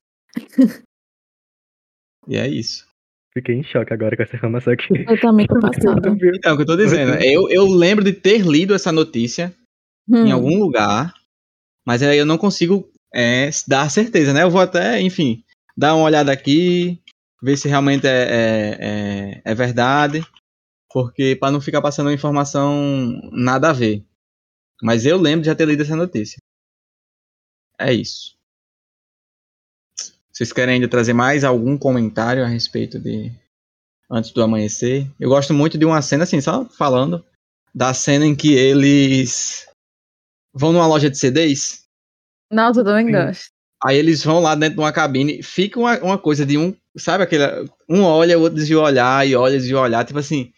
E 2.27 2.37
é 2.37 2.49
isso. 2.49 2.87
Fiquei 3.35 3.57
em 3.57 3.63
choque 3.63 3.93
agora 3.93 4.17
com 4.17 4.23
essa 4.23 4.37
informação 4.37 4.73
aqui. 4.73 5.05
Eu 5.09 5.21
também 5.21 5.47
tô 5.47 5.59
passada. 5.59 6.09
Então, 6.35 6.55
o 6.55 6.57
que 6.57 6.63
eu 6.63 6.67
tô 6.67 6.77
dizendo, 6.77 7.15
eu, 7.23 7.51
eu 7.51 7.67
lembro 7.67 8.05
de 8.05 8.13
ter 8.13 8.47
lido 8.47 8.75
essa 8.75 8.93
notícia 8.93 9.55
hum. 10.09 10.27
em 10.27 10.33
algum 10.33 10.59
lugar, 10.59 11.13
mas 11.85 12.03
aí 12.03 12.17
eu 12.17 12.27
não 12.27 12.39
consigo 12.39 12.92
é, 13.15 13.51
dar 13.67 13.91
certeza, 13.91 14.33
né? 14.33 14.43
Eu 14.43 14.51
vou 14.51 14.61
até, 14.61 15.01
enfim, 15.01 15.45
dar 15.77 15.95
uma 15.95 16.05
olhada 16.05 16.33
aqui, 16.33 17.01
ver 17.43 17.57
se 17.57 17.69
realmente 17.69 18.07
é, 18.07 18.11
é, 18.11 18.79
é, 18.81 19.43
é 19.45 19.55
verdade 19.55 20.25
porque 20.93 21.35
para 21.35 21.51
não 21.51 21.61
ficar 21.61 21.81
passando 21.81 22.13
informação 22.13 23.19
nada 23.33 23.71
a 23.71 23.73
ver. 23.73 24.05
Mas 24.83 25.07
eu 25.07 25.17
lembro 25.17 25.43
de 25.43 25.47
já 25.47 25.55
ter 25.55 25.67
lido 25.67 25.83
essa 25.83 25.97
notícia. 25.97 26.39
É 27.79 27.93
isso. 27.93 28.37
Vocês 30.31 30.53
querem 30.53 30.75
ainda 30.75 30.89
trazer 30.89 31.13
mais 31.13 31.45
algum 31.45 31.79
comentário 31.79 32.45
a 32.45 32.49
respeito 32.49 32.99
de 32.99 33.33
Antes 34.11 34.33
do 34.33 34.43
Amanhecer? 34.43 35.11
Eu 35.19 35.29
gosto 35.29 35.55
muito 35.55 35.79
de 35.79 35.85
uma 35.85 36.03
cena, 36.03 36.25
assim, 36.25 36.41
só 36.41 36.65
falando, 36.67 37.25
da 37.75 37.95
cena 37.95 38.27
em 38.27 38.35
que 38.35 38.53
eles 38.53 39.67
vão 40.53 40.73
numa 40.73 40.87
loja 40.87 41.09
de 41.09 41.19
CDs. 41.19 41.82
Nossa, 42.53 42.81
eu 42.81 42.85
também 42.85 43.11
gosto. 43.11 43.51
Aí 43.85 43.97
eles 43.97 44.23
vão 44.23 44.39
lá 44.39 44.55
dentro 44.55 44.77
de 44.77 44.81
uma 44.81 44.93
cabine, 44.93 45.43
fica 45.43 45.81
uma, 45.81 45.99
uma 45.99 46.19
coisa 46.19 46.47
de 46.47 46.57
um, 46.57 46.73
sabe 46.97 47.25
aquele, 47.25 47.45
um 47.89 48.03
olha, 48.03 48.39
o 48.39 48.43
outro 48.43 48.57
desvia 48.57 48.79
o 48.79 48.83
olhar, 48.83 49.27
e 49.27 49.35
olha, 49.35 49.59
desvia 49.59 49.79
o 49.79 49.83
olhar, 49.83 50.05
tipo 50.05 50.21
assim, 50.21 50.53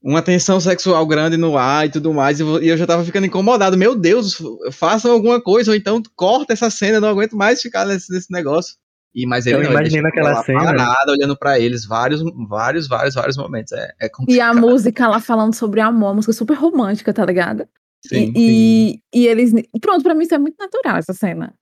uma 0.00 0.22
tensão 0.22 0.60
sexual 0.60 1.04
grande 1.04 1.36
no 1.36 1.58
ar 1.58 1.86
e 1.86 1.90
tudo 1.90 2.12
mais, 2.12 2.38
e 2.38 2.42
eu 2.42 2.76
já 2.76 2.86
tava 2.86 3.04
ficando 3.04 3.26
incomodado. 3.26 3.76
Meu 3.76 3.96
Deus, 3.96 4.40
façam 4.70 5.10
alguma 5.10 5.40
coisa, 5.40 5.72
ou 5.72 5.76
então 5.76 6.00
corta 6.14 6.52
essa 6.52 6.70
cena, 6.70 6.98
eu 6.98 7.00
não 7.00 7.08
aguento 7.08 7.36
mais 7.36 7.60
ficar 7.60 7.84
nesse, 7.84 8.12
nesse 8.12 8.30
negócio. 8.32 8.76
E, 9.14 9.26
mas 9.26 9.44
ele 9.46 9.56
eu 9.56 9.62
não, 9.64 9.70
imaginei 9.70 9.98
ele 9.98 10.02
naquela 10.02 10.42
cena. 10.42 10.64
parado, 10.64 11.12
olhando 11.12 11.36
para 11.36 11.58
eles, 11.58 11.84
vários, 11.84 12.22
vários, 12.48 12.88
vários, 12.88 13.14
vários 13.14 13.36
momentos. 13.36 13.72
É, 13.72 13.92
é 14.00 14.10
e 14.28 14.40
a 14.40 14.54
música 14.54 15.08
lá 15.08 15.20
falando 15.20 15.54
sobre 15.54 15.80
amor, 15.80 16.14
música 16.14 16.32
super 16.32 16.54
romântica, 16.54 17.12
tá 17.12 17.24
ligado? 17.24 17.66
Sim, 18.04 18.32
e, 18.36 18.92
sim. 18.94 19.02
e, 19.14 19.26
eles. 19.26 19.52
Pronto, 19.80 20.02
pra 20.02 20.14
mim 20.14 20.24
isso 20.24 20.34
é 20.34 20.38
muito 20.38 20.56
natural, 20.58 20.96
essa 20.96 21.12
cena. 21.12 21.54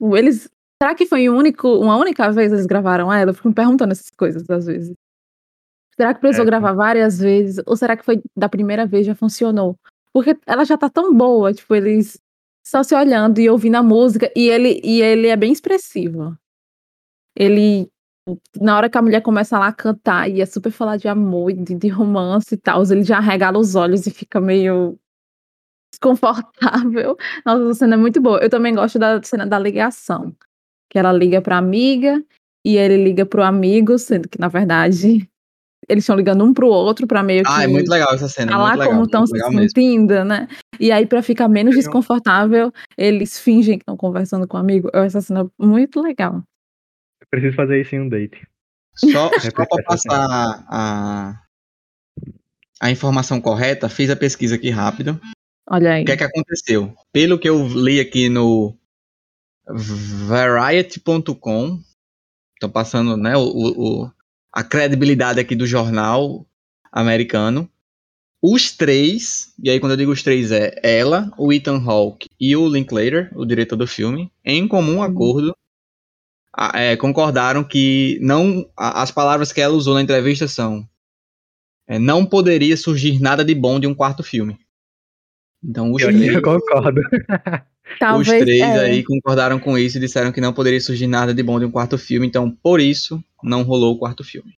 Eles. 0.00 0.48
Será 0.80 0.94
que 0.94 1.06
foi 1.06 1.28
um 1.28 1.36
único, 1.36 1.68
uma 1.78 1.96
única 1.96 2.30
vez 2.30 2.52
eles 2.52 2.66
gravaram 2.66 3.12
ela? 3.12 3.30
Eu 3.30 3.34
fico 3.34 3.48
me 3.48 3.54
perguntando 3.54 3.92
essas 3.92 4.10
coisas 4.10 4.48
às 4.48 4.66
vezes. 4.66 4.94
Será 5.96 6.14
que 6.14 6.20
precisou 6.20 6.44
é. 6.44 6.46
gravar 6.46 6.72
várias 6.72 7.18
vezes? 7.18 7.60
Ou 7.66 7.76
será 7.76 7.96
que 7.96 8.04
foi 8.04 8.22
da 8.36 8.48
primeira 8.48 8.86
vez 8.86 9.04
já 9.04 9.16
funcionou? 9.16 9.76
Porque 10.12 10.38
ela 10.46 10.64
já 10.64 10.78
tá 10.78 10.88
tão 10.88 11.12
boa, 11.12 11.52
tipo, 11.52 11.74
eles 11.74 12.18
só 12.64 12.82
se 12.82 12.94
olhando 12.94 13.40
e 13.40 13.50
ouvindo 13.50 13.76
a 13.76 13.82
música, 13.82 14.30
e 14.36 14.48
ele, 14.48 14.80
e 14.84 15.02
ele 15.02 15.28
é 15.28 15.36
bem 15.36 15.52
expressivo. 15.52 16.36
Ele, 17.36 17.88
na 18.60 18.76
hora 18.76 18.90
que 18.90 18.98
a 18.98 19.02
mulher 19.02 19.22
começa 19.22 19.58
lá 19.58 19.68
a 19.68 19.72
cantar 19.72 20.30
e 20.30 20.40
é 20.40 20.46
super 20.46 20.70
falar 20.70 20.96
de 20.96 21.08
amor, 21.08 21.52
de, 21.52 21.74
de 21.74 21.88
romance 21.88 22.54
e 22.54 22.58
tal, 22.58 22.82
ele 22.84 23.02
já 23.02 23.18
regala 23.18 23.58
os 23.58 23.74
olhos 23.74 24.06
e 24.06 24.10
fica 24.10 24.40
meio 24.40 24.98
desconfortável. 25.98 27.16
Nossa, 27.44 27.70
a 27.70 27.74
cena 27.74 27.94
é 27.94 27.98
muito 27.98 28.20
boa. 28.20 28.38
Eu 28.38 28.48
também 28.48 28.74
gosto 28.74 28.98
da 28.98 29.22
cena 29.22 29.46
da 29.46 29.58
ligação, 29.58 30.34
que 30.90 30.98
ela 30.98 31.12
liga 31.12 31.42
pra 31.42 31.58
amiga 31.58 32.22
e 32.64 32.76
ele 32.76 33.02
liga 33.02 33.26
pro 33.26 33.42
amigo, 33.42 33.98
sendo 33.98 34.28
que, 34.28 34.38
na 34.40 34.48
verdade, 34.48 35.28
eles 35.88 36.04
estão 36.04 36.16
ligando 36.16 36.44
um 36.44 36.54
pro 36.54 36.68
outro 36.68 37.06
para 37.06 37.22
meio 37.22 37.42
que. 37.42 37.50
Ah, 37.50 37.64
é 37.64 37.66
muito 37.66 37.90
legal 37.90 38.14
essa 38.14 38.28
cena. 38.28 38.52
Falar 38.52 38.76
legal, 38.76 38.88
como 38.88 39.04
estão 39.04 39.26
se 39.26 39.38
sentindo, 39.38 40.14
mesmo. 40.14 40.24
né? 40.28 40.48
E 40.78 40.92
aí, 40.92 41.06
para 41.06 41.22
ficar 41.22 41.48
menos 41.48 41.74
desconfortável, 41.74 42.72
eles 42.96 43.38
fingem 43.38 43.78
que 43.78 43.82
estão 43.82 43.96
conversando 43.96 44.46
com 44.46 44.56
o 44.56 44.60
um 44.60 44.62
amigo. 44.62 44.90
Eu 44.92 45.02
essa 45.02 45.20
cena 45.20 45.50
muito 45.58 46.00
legal. 46.00 46.42
Eu 47.20 47.26
preciso 47.30 47.56
fazer 47.56 47.80
isso 47.80 47.94
em 47.94 48.00
um 48.00 48.08
date. 48.08 48.46
Só, 48.94 49.30
só 49.40 49.66
para 49.66 49.82
passar 49.82 50.64
a, 50.68 51.42
a 52.80 52.90
informação 52.90 53.40
correta, 53.40 53.88
fiz 53.88 54.10
a 54.10 54.16
pesquisa 54.16 54.54
aqui 54.54 54.70
rápido. 54.70 55.20
Olha 55.70 55.94
aí. 55.94 56.02
O 56.02 56.06
que 56.06 56.12
é 56.12 56.16
que 56.16 56.24
aconteceu? 56.24 56.94
Pelo 57.12 57.38
que 57.38 57.48
eu 57.48 57.66
li 57.68 58.00
aqui 58.00 58.28
no 58.28 58.74
variety.com, 60.26 61.80
tô 62.58 62.68
passando, 62.68 63.16
né, 63.16 63.36
o, 63.36 63.42
o, 63.42 64.10
a 64.52 64.64
credibilidade 64.64 65.38
aqui 65.38 65.54
do 65.54 65.66
jornal 65.66 66.46
americano. 66.90 67.70
Os 68.40 68.70
três, 68.70 69.52
e 69.62 69.68
aí 69.68 69.80
quando 69.80 69.92
eu 69.92 69.96
digo 69.96 70.12
os 70.12 70.22
três 70.22 70.52
é 70.52 70.72
ela, 70.82 71.30
o 71.36 71.52
Ethan 71.52 71.82
Hawke 71.84 72.28
e 72.40 72.56
o 72.56 72.68
Linklater, 72.68 73.30
o 73.34 73.44
diretor 73.44 73.76
do 73.76 73.86
filme, 73.86 74.32
em 74.44 74.66
comum 74.66 74.98
uhum. 74.98 75.02
acordo, 75.02 75.56
é, 76.72 76.96
concordaram 76.96 77.64
que 77.64 78.18
não 78.22 78.68
as 78.76 79.10
palavras 79.10 79.52
que 79.52 79.60
ela 79.60 79.74
usou 79.74 79.94
na 79.94 80.02
entrevista 80.02 80.48
são 80.48 80.88
é, 81.86 81.98
não 81.98 82.24
poderia 82.24 82.76
surgir 82.76 83.20
nada 83.20 83.44
de 83.44 83.54
bom 83.54 83.80
de 83.80 83.86
um 83.86 83.94
quarto 83.94 84.22
filme. 84.22 84.58
Então 85.62 85.92
os 85.92 86.02
eu 86.02 86.08
três, 86.08 86.34
eu 86.34 86.42
concordo. 86.42 87.00
Talvez, 87.98 88.28
os 88.28 88.44
três 88.44 88.60
é. 88.60 88.80
aí 88.80 89.02
concordaram 89.02 89.58
com 89.58 89.76
isso 89.76 89.96
e 89.96 90.00
disseram 90.00 90.30
que 90.30 90.40
não 90.40 90.52
poderia 90.52 90.80
surgir 90.80 91.06
nada 91.06 91.34
de 91.34 91.42
bom 91.42 91.58
de 91.58 91.64
um 91.64 91.70
quarto 91.70 91.96
filme, 91.98 92.26
então 92.26 92.50
por 92.50 92.80
isso 92.80 93.22
não 93.42 93.62
rolou 93.62 93.94
o 93.94 93.98
quarto 93.98 94.22
filme. 94.22 94.54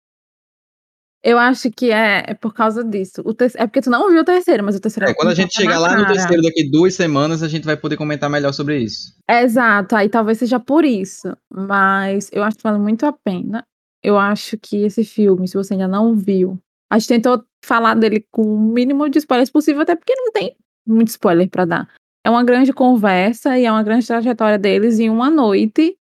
Eu 1.22 1.38
acho 1.38 1.70
que 1.70 1.90
é, 1.90 2.24
é 2.28 2.34
por 2.34 2.54
causa 2.54 2.82
disso. 2.82 3.22
O 3.22 3.34
É 3.56 3.66
porque 3.66 3.82
tu 3.82 3.90
não 3.90 4.08
viu 4.10 4.22
o 4.22 4.24
terceiro, 4.24 4.64
mas 4.64 4.74
o 4.74 4.80
terceiro 4.80 5.10
é. 5.10 5.14
Quando 5.14 5.28
a 5.28 5.34
gente 5.34 5.54
chegar 5.54 5.78
lá 5.78 5.90
cara. 5.90 6.00
no 6.00 6.06
terceiro 6.06 6.42
daqui 6.42 6.70
duas 6.70 6.94
semanas, 6.94 7.42
a 7.42 7.48
gente 7.48 7.64
vai 7.64 7.76
poder 7.76 7.98
comentar 7.98 8.30
melhor 8.30 8.52
sobre 8.52 8.78
isso. 8.78 9.14
Exato, 9.28 9.94
aí 9.96 10.08
talvez 10.08 10.38
seja 10.38 10.58
por 10.58 10.82
isso. 10.82 11.36
Mas 11.52 12.30
eu 12.32 12.42
acho 12.42 12.56
que 12.56 12.62
vale 12.62 12.78
muito 12.78 13.04
a 13.04 13.12
pena. 13.12 13.66
Eu 14.02 14.18
acho 14.18 14.56
que 14.56 14.82
esse 14.84 15.04
filme, 15.04 15.46
se 15.46 15.54
você 15.54 15.74
ainda 15.74 15.86
não 15.86 16.16
viu, 16.16 16.58
a 16.90 16.98
gente 16.98 17.08
tentou 17.08 17.44
falar 17.62 17.94
dele 17.94 18.24
com 18.30 18.42
o 18.42 18.58
mínimo 18.58 19.06
de 19.10 19.18
spoilers 19.18 19.50
possível, 19.50 19.82
até 19.82 19.94
porque 19.94 20.14
não 20.16 20.32
tem 20.32 20.56
muito 20.90 21.08
spoiler 21.08 21.48
para 21.48 21.64
dar. 21.64 21.94
É 22.24 22.30
uma 22.30 22.44
grande 22.44 22.72
conversa 22.72 23.58
e 23.58 23.64
é 23.64 23.72
uma 23.72 23.82
grande 23.82 24.06
trajetória 24.06 24.58
deles 24.58 24.98
em 24.98 25.08
uma 25.08 25.30
noite. 25.30 25.96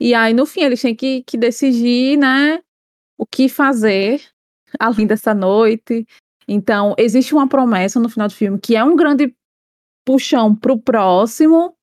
E 0.00 0.14
aí, 0.14 0.32
no 0.32 0.46
fim, 0.46 0.62
eles 0.62 0.80
têm 0.80 0.94
que, 0.94 1.22
que 1.24 1.36
decidir, 1.36 2.16
né, 2.16 2.62
o 3.18 3.26
que 3.26 3.48
fazer 3.48 4.22
além 4.78 5.06
dessa 5.06 5.34
noite. 5.34 6.06
Então, 6.46 6.94
existe 6.96 7.34
uma 7.34 7.48
promessa 7.48 8.00
no 8.00 8.08
final 8.08 8.28
do 8.28 8.34
filme 8.34 8.58
que 8.58 8.76
é 8.76 8.82
um 8.82 8.96
grande 8.96 9.34
puxão 10.04 10.54
pro 10.56 10.78
próximo. 10.78 11.74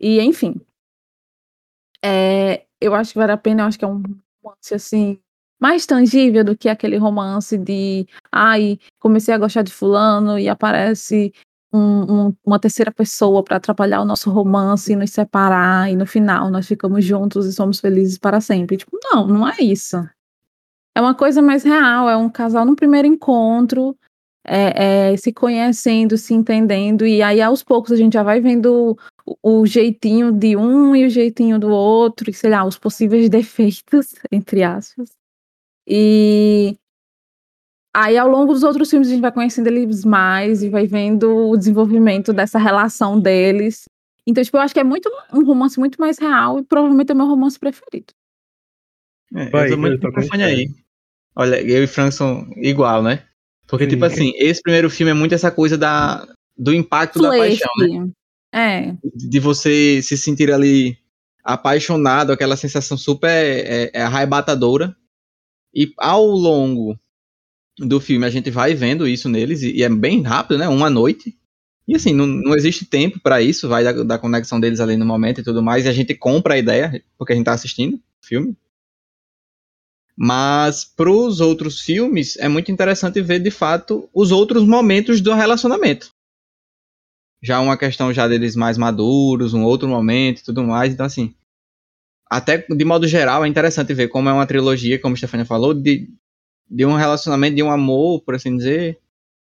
E, 0.00 0.20
enfim. 0.20 0.60
É, 2.04 2.64
eu 2.80 2.94
acho 2.94 3.12
que 3.12 3.18
vale 3.18 3.32
a 3.32 3.36
pena, 3.36 3.62
eu 3.62 3.66
acho 3.66 3.78
que 3.78 3.84
é 3.84 3.88
um 3.88 4.02
romance, 4.42 4.74
assim, 4.74 5.18
mais 5.60 5.86
tangível 5.86 6.44
do 6.44 6.56
que 6.56 6.68
aquele 6.68 6.96
romance 6.96 7.58
de 7.58 8.06
ai, 8.30 8.78
comecei 9.00 9.34
a 9.34 9.38
gostar 9.38 9.62
de 9.62 9.72
fulano 9.72 10.38
e 10.38 10.48
aparece 10.48 11.32
um, 11.72 12.28
um, 12.28 12.36
uma 12.44 12.58
terceira 12.58 12.90
pessoa 12.90 13.42
para 13.42 13.56
atrapalhar 13.56 14.00
o 14.00 14.04
nosso 14.04 14.30
romance 14.30 14.92
e 14.92 14.96
nos 14.96 15.10
separar, 15.10 15.90
e 15.90 15.96
no 15.96 16.06
final 16.06 16.50
nós 16.50 16.66
ficamos 16.66 17.04
juntos 17.04 17.46
e 17.46 17.52
somos 17.52 17.80
felizes 17.80 18.18
para 18.18 18.40
sempre. 18.40 18.76
Tipo, 18.76 18.98
não, 19.04 19.26
não 19.26 19.48
é 19.48 19.56
isso. 19.60 19.96
É 20.94 21.00
uma 21.00 21.14
coisa 21.14 21.40
mais 21.40 21.62
real, 21.62 22.08
é 22.08 22.16
um 22.16 22.28
casal 22.28 22.64
no 22.64 22.74
primeiro 22.74 23.06
encontro, 23.06 23.96
é, 24.44 25.12
é, 25.12 25.16
se 25.16 25.32
conhecendo, 25.32 26.16
se 26.16 26.34
entendendo, 26.34 27.06
e 27.06 27.22
aí 27.22 27.40
aos 27.40 27.62
poucos 27.62 27.92
a 27.92 27.96
gente 27.96 28.14
já 28.14 28.22
vai 28.22 28.40
vendo 28.40 28.96
o, 29.26 29.60
o 29.60 29.66
jeitinho 29.66 30.32
de 30.32 30.56
um 30.56 30.96
e 30.96 31.04
o 31.06 31.10
jeitinho 31.10 31.58
do 31.58 31.68
outro, 31.68 32.30
e 32.30 32.34
sei 32.34 32.50
lá, 32.50 32.64
os 32.64 32.78
possíveis 32.78 33.28
defeitos, 33.30 34.14
entre 34.32 34.62
aspas. 34.62 35.10
E 35.86 36.76
Aí, 37.94 38.16
ao 38.16 38.28
longo 38.28 38.52
dos 38.52 38.62
outros 38.62 38.90
filmes, 38.90 39.08
a 39.08 39.10
gente 39.12 39.20
vai 39.20 39.32
conhecendo 39.32 39.66
eles 39.66 40.04
mais 40.04 40.62
e 40.62 40.68
vai 40.68 40.86
vendo 40.86 41.48
o 41.50 41.56
desenvolvimento 41.56 42.32
dessa 42.32 42.58
relação 42.58 43.18
deles. 43.18 43.84
Então, 44.26 44.44
tipo, 44.44 44.56
eu 44.56 44.60
acho 44.60 44.74
que 44.74 44.80
é 44.80 44.84
muito 44.84 45.10
um 45.32 45.44
romance 45.44 45.78
muito 45.78 45.98
mais 45.98 46.18
real 46.18 46.58
e 46.58 46.62
provavelmente 46.62 47.10
é 47.10 47.14
o 47.14 47.16
meu 47.16 47.26
romance 47.26 47.58
preferido. 47.58 48.12
É, 49.34 49.50
vai, 49.50 49.66
eu 49.66 49.70
tô 49.70 49.76
muito 49.78 50.12
com 50.12 50.34
aí. 50.34 50.68
Olha, 51.34 51.60
eu 51.62 51.84
e 51.84 51.86
Frankson 51.86 52.46
igual, 52.56 53.02
né? 53.02 53.24
Porque, 53.66 53.84
Sim. 53.84 53.90
tipo 53.90 54.04
assim, 54.04 54.32
esse 54.36 54.60
primeiro 54.62 54.90
filme 54.90 55.10
é 55.10 55.14
muito 55.14 55.34
essa 55.34 55.50
coisa 55.50 55.78
da, 55.78 56.26
do 56.56 56.74
impacto 56.74 57.20
da 57.20 57.30
paixão, 57.30 57.70
né? 57.78 58.10
É. 58.52 58.96
De 59.14 59.38
você 59.38 60.00
se 60.02 60.16
sentir 60.16 60.52
ali 60.52 60.98
apaixonado, 61.44 62.32
aquela 62.32 62.56
sensação 62.56 62.96
super 62.96 63.28
é, 63.30 63.90
é 63.92 64.02
arrebatadora. 64.02 64.94
E 65.74 65.92
ao 65.98 66.26
longo 66.26 66.98
do 67.78 68.00
filme, 68.00 68.26
a 68.26 68.30
gente 68.30 68.50
vai 68.50 68.74
vendo 68.74 69.06
isso 69.06 69.28
neles, 69.28 69.62
e, 69.62 69.76
e 69.76 69.82
é 69.82 69.88
bem 69.88 70.22
rápido, 70.22 70.58
né? 70.58 70.68
Uma 70.68 70.90
noite. 70.90 71.36
E 71.86 71.94
assim, 71.94 72.12
não, 72.12 72.26
não 72.26 72.54
existe 72.54 72.84
tempo 72.84 73.18
para 73.20 73.40
isso, 73.40 73.68
vai 73.68 73.82
da, 73.82 73.92
da, 73.92 74.18
conexão 74.18 74.60
deles 74.60 74.80
ali 74.80 74.96
no 74.96 75.06
momento 75.06 75.40
e 75.40 75.44
tudo 75.44 75.62
mais, 75.62 75.86
e 75.86 75.88
a 75.88 75.92
gente 75.92 76.14
compra 76.14 76.54
a 76.54 76.58
ideia, 76.58 77.02
porque 77.16 77.32
a 77.32 77.36
gente 77.36 77.46
tá 77.46 77.52
assistindo 77.52 77.94
o 77.94 78.26
filme. 78.26 78.56
Mas 80.14 80.84
pros 80.84 81.40
outros 81.40 81.80
filmes, 81.80 82.36
é 82.38 82.48
muito 82.48 82.72
interessante 82.72 83.22
ver, 83.22 83.38
de 83.38 83.50
fato, 83.50 84.08
os 84.12 84.32
outros 84.32 84.64
momentos 84.64 85.20
do 85.20 85.32
relacionamento. 85.32 86.12
Já 87.40 87.60
uma 87.60 87.78
questão 87.78 88.12
já 88.12 88.26
deles 88.26 88.56
mais 88.56 88.76
maduros, 88.76 89.54
um 89.54 89.62
outro 89.62 89.88
momento 89.88 90.40
e 90.40 90.44
tudo 90.44 90.64
mais, 90.64 90.92
então 90.92 91.06
assim... 91.06 91.34
Até 92.30 92.58
de 92.58 92.84
modo 92.84 93.06
geral, 93.06 93.42
é 93.42 93.48
interessante 93.48 93.94
ver 93.94 94.08
como 94.08 94.28
é 94.28 94.32
uma 94.32 94.46
trilogia, 94.46 94.98
como 94.98 95.14
a 95.14 95.16
Stefania 95.16 95.46
falou, 95.46 95.72
de, 95.72 96.10
de 96.70 96.84
um 96.84 96.94
relacionamento, 96.94 97.56
de 97.56 97.62
um 97.62 97.70
amor, 97.70 98.22
por 98.22 98.34
assim 98.34 98.56
dizer, 98.56 98.98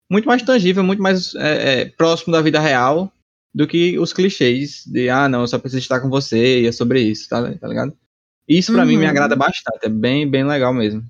muito 0.09 0.27
mais 0.27 0.41
tangível, 0.41 0.83
muito 0.83 1.01
mais 1.01 1.35
é, 1.35 1.81
é, 1.81 1.85
próximo 1.85 2.33
da 2.33 2.41
vida 2.41 2.59
real 2.59 3.11
do 3.53 3.67
que 3.67 3.97
os 3.97 4.13
clichês 4.13 4.83
de, 4.85 5.09
ah, 5.09 5.27
não, 5.27 5.41
eu 5.41 5.47
só 5.47 5.57
preciso 5.57 5.81
estar 5.81 5.99
com 5.99 6.09
você 6.09 6.61
e 6.61 6.67
é 6.67 6.71
sobre 6.71 7.01
isso, 7.01 7.27
tá, 7.29 7.41
tá 7.55 7.67
ligado? 7.67 7.93
Isso 8.47 8.71
para 8.71 8.81
uhum. 8.81 8.87
mim 8.87 8.97
me 8.97 9.03
uhum. 9.05 9.09
agrada 9.09 9.35
bastante, 9.35 9.85
é 9.85 9.89
bem, 9.89 10.29
bem 10.29 10.43
legal 10.43 10.73
mesmo. 10.73 11.03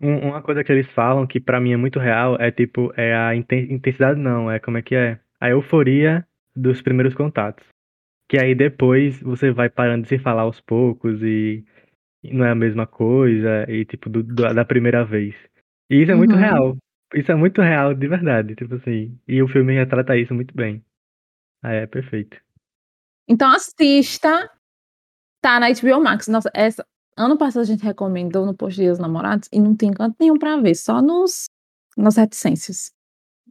Uma 0.00 0.42
coisa 0.42 0.64
que 0.64 0.72
eles 0.72 0.88
falam 0.88 1.26
que 1.28 1.38
para 1.38 1.60
mim 1.60 1.72
é 1.72 1.76
muito 1.76 2.00
real 2.00 2.36
é 2.40 2.50
tipo, 2.50 2.92
é 2.96 3.14
a 3.14 3.36
intensidade 3.36 4.18
não, 4.18 4.50
é 4.50 4.58
como 4.58 4.76
é 4.76 4.82
que 4.82 4.96
é? 4.96 5.20
A 5.40 5.50
euforia 5.50 6.26
dos 6.56 6.82
primeiros 6.82 7.14
contatos. 7.14 7.64
Que 8.28 8.36
aí 8.36 8.52
depois 8.52 9.20
você 9.20 9.52
vai 9.52 9.68
parando 9.68 10.02
de 10.02 10.08
se 10.08 10.18
falar 10.18 10.42
aos 10.42 10.60
poucos 10.60 11.22
e 11.22 11.64
não 12.24 12.44
é 12.44 12.50
a 12.50 12.54
mesma 12.54 12.86
coisa, 12.86 13.64
e 13.68 13.84
tipo, 13.84 14.08
do, 14.08 14.22
do, 14.22 14.54
da 14.54 14.64
primeira 14.64 15.04
vez. 15.04 15.34
E 15.90 16.02
isso 16.02 16.12
é 16.12 16.14
muito 16.14 16.34
uhum. 16.34 16.40
real. 16.40 16.76
Isso 17.14 17.30
é 17.30 17.34
muito 17.34 17.60
real 17.60 17.94
de 17.94 18.08
verdade, 18.08 18.54
tipo 18.54 18.74
assim. 18.76 19.18
E 19.26 19.42
o 19.42 19.48
filme 19.48 19.74
retrata 19.74 20.16
isso 20.16 20.34
muito 20.34 20.54
bem. 20.54 20.82
Ah, 21.62 21.72
é 21.72 21.86
perfeito. 21.86 22.36
Então 23.28 23.50
assista. 23.50 24.50
Tá 25.42 25.58
na 25.58 25.68
HBO 25.70 26.00
Max. 26.02 26.28
Nossa, 26.28 26.50
essa. 26.54 26.86
Ano 27.16 27.36
passado 27.36 27.62
a 27.62 27.66
gente 27.66 27.84
recomendou 27.84 28.46
no 28.46 28.54
Post 28.54 28.80
Dias 28.80 28.98
Namorados 28.98 29.48
e 29.52 29.60
não 29.60 29.76
tem 29.76 29.92
canto 29.92 30.16
nenhum 30.18 30.38
pra 30.38 30.56
ver, 30.56 30.74
só 30.74 31.02
nos 31.02 31.44
nas 31.96 32.16
reticências. 32.16 32.90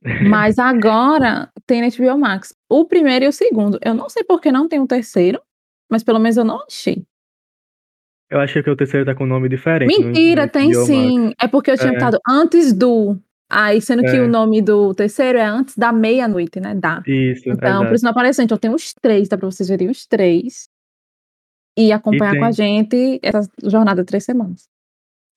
Mas 0.29 0.57
agora 0.57 1.51
tem 1.67 1.81
na 1.81 1.89
HBO 1.89 2.17
Max. 2.17 2.55
O 2.67 2.85
primeiro 2.85 3.25
e 3.25 3.27
o 3.27 3.33
segundo. 3.33 3.77
Eu 3.83 3.93
não 3.93 4.09
sei 4.09 4.23
por 4.23 4.41
que 4.41 4.51
não 4.51 4.67
tem 4.67 4.79
o 4.79 4.83
um 4.83 4.87
terceiro, 4.87 5.39
mas 5.89 6.03
pelo 6.03 6.19
menos 6.19 6.37
eu 6.37 6.45
não 6.45 6.63
achei. 6.63 7.05
Eu 8.31 8.39
achei 8.39 8.63
que 8.63 8.69
o 8.69 8.75
terceiro 8.77 9.05
tá 9.05 9.13
com 9.13 9.25
um 9.25 9.27
nome 9.27 9.49
diferente. 9.49 9.89
Mentira, 9.89 10.43
no, 10.43 10.49
tem 10.49 10.73
sim. 10.73 11.33
É 11.37 11.49
porque 11.49 11.69
eu 11.69 11.77
tinha 11.77 11.91
é. 11.91 12.09
antes 12.29 12.71
do. 12.71 13.17
Aí, 13.49 13.81
sendo 13.81 14.05
é. 14.05 14.09
que 14.09 14.17
o 14.21 14.27
nome 14.29 14.61
do 14.61 14.93
terceiro 14.93 15.37
é 15.37 15.43
antes 15.43 15.77
da 15.77 15.91
meia-noite, 15.91 16.61
né? 16.61 16.73
Da. 16.73 17.03
Isso. 17.05 17.49
Então, 17.49 17.69
exato. 17.69 17.85
por 17.87 17.95
isso 17.95 18.05
não 18.05 18.11
apareceu. 18.11 18.45
Então, 18.45 18.57
tem 18.57 18.73
os 18.73 18.93
três, 18.93 19.27
dá 19.27 19.37
pra 19.37 19.51
vocês 19.51 19.67
verem 19.67 19.89
os 19.89 20.05
três. 20.05 20.69
E 21.77 21.91
acompanhar 21.91 22.29
e 22.29 22.31
tem... 22.31 22.39
com 22.39 22.45
a 22.45 22.51
gente 22.51 23.19
essa 23.21 23.41
jornada 23.61 24.01
de 24.01 24.07
três 24.07 24.23
semanas. 24.23 24.69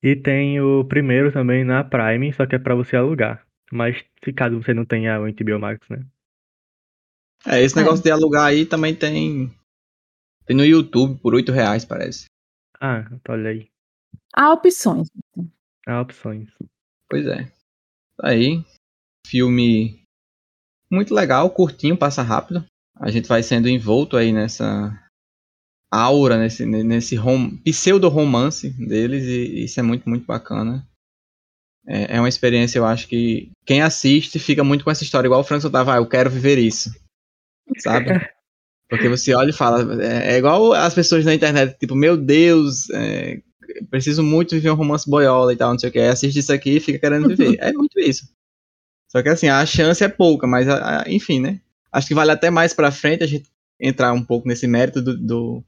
E 0.01 0.15
tem 0.15 0.61
o 0.61 0.85
primeiro 0.85 1.33
também 1.33 1.65
na 1.65 1.83
Prime, 1.83 2.31
só 2.31 2.45
que 2.45 2.55
é 2.55 2.59
pra 2.59 2.75
você 2.75 2.95
alugar. 2.95 3.45
Mas 3.73 4.01
se 4.23 4.31
caso 4.31 4.61
você 4.61 4.73
não 4.73 4.85
tenha 4.85 5.19
o 5.19 5.25
HBO 5.25 5.59
Max, 5.59 5.85
né? 5.89 6.05
É, 7.45 7.61
esse 7.61 7.75
negócio 7.75 7.99
é. 7.99 8.03
de 8.03 8.11
alugar 8.11 8.45
aí 8.45 8.65
também 8.65 8.95
tem. 8.95 9.51
Tem 10.45 10.55
no 10.55 10.63
YouTube 10.63 11.19
por 11.19 11.35
8 11.35 11.51
reais, 11.51 11.83
parece. 11.83 12.27
Ah, 12.85 13.03
olha 13.29 13.49
aí. 13.49 13.67
Há 14.31 14.53
opções. 14.53 15.07
Há 15.87 16.01
opções. 16.01 16.51
Pois 17.09 17.25
é. 17.25 17.45
Tá 18.15 18.29
aí. 18.29 18.63
Filme 19.25 20.03
muito 20.91 21.15
legal, 21.15 21.49
curtinho, 21.49 21.97
passa 21.97 22.21
rápido. 22.21 22.63
A 22.95 23.09
gente 23.09 23.27
vai 23.27 23.41
sendo 23.41 23.67
envolto 23.67 24.15
aí 24.15 24.31
nessa 24.31 24.93
aura, 25.91 26.37
nesse, 26.37 26.63
nesse 26.63 27.15
rom 27.15 27.57
pseudo-romance 27.57 28.69
deles, 28.69 29.23
e 29.23 29.63
isso 29.63 29.79
é 29.79 29.83
muito, 29.83 30.07
muito 30.07 30.27
bacana. 30.27 30.87
É, 31.87 32.17
é, 32.17 32.19
uma 32.19 32.29
experiência, 32.29 32.77
eu 32.77 32.85
acho 32.85 33.07
que 33.07 33.51
quem 33.65 33.81
assiste 33.81 34.37
fica 34.37 34.63
muito 34.63 34.83
com 34.83 34.91
essa 34.91 35.03
história, 35.03 35.27
igual 35.27 35.41
o 35.41 35.43
Francis 35.43 35.71
tava, 35.71 35.95
ah, 35.95 35.97
eu 35.97 36.07
quero 36.07 36.29
viver 36.29 36.59
isso. 36.59 36.91
Sabe? 37.79 38.09
Porque 38.89 39.09
você 39.09 39.33
olha 39.33 39.49
e 39.49 39.53
fala, 39.53 40.03
é, 40.03 40.33
é, 40.33 40.37
igual 40.37 40.73
as 40.73 40.93
pessoas 40.93 41.25
na 41.25 41.33
internet, 41.33 41.77
tipo, 41.79 41.95
meu 41.95 42.15
Deus, 42.15 42.89
é, 42.91 43.41
preciso 43.89 44.21
muito 44.21 44.51
viver 44.51 44.69
um 44.69 44.75
romance 44.75 45.09
boiola 45.09 45.51
e 45.51 45.55
tal, 45.55 45.71
não 45.71 45.79
sei 45.79 45.89
o 45.89 45.91
que. 45.91 45.99
Assiste 45.99 46.37
isso 46.37 46.53
aqui 46.53 46.77
e 46.77 46.79
fica 46.79 46.99
querendo 46.99 47.27
viver. 47.27 47.57
é 47.59 47.73
muito 47.73 47.99
isso. 47.99 48.29
Só 49.09 49.23
que 49.23 49.29
assim, 49.29 49.47
a 49.47 49.65
chance 49.65 50.03
é 50.03 50.07
pouca, 50.07 50.45
mas 50.45 50.67
a, 50.67 51.01
a, 51.01 51.11
enfim, 51.11 51.39
né? 51.39 51.61
Acho 51.91 52.07
que 52.07 52.13
vale 52.13 52.31
até 52.31 52.49
mais 52.49 52.73
pra 52.73 52.91
frente 52.91 53.23
a 53.23 53.27
gente 53.27 53.49
entrar 53.79 54.13
um 54.13 54.23
pouco 54.23 54.47
nesse 54.47 54.67
mérito 54.67 55.01
do, 55.01 55.17
do 55.17 55.63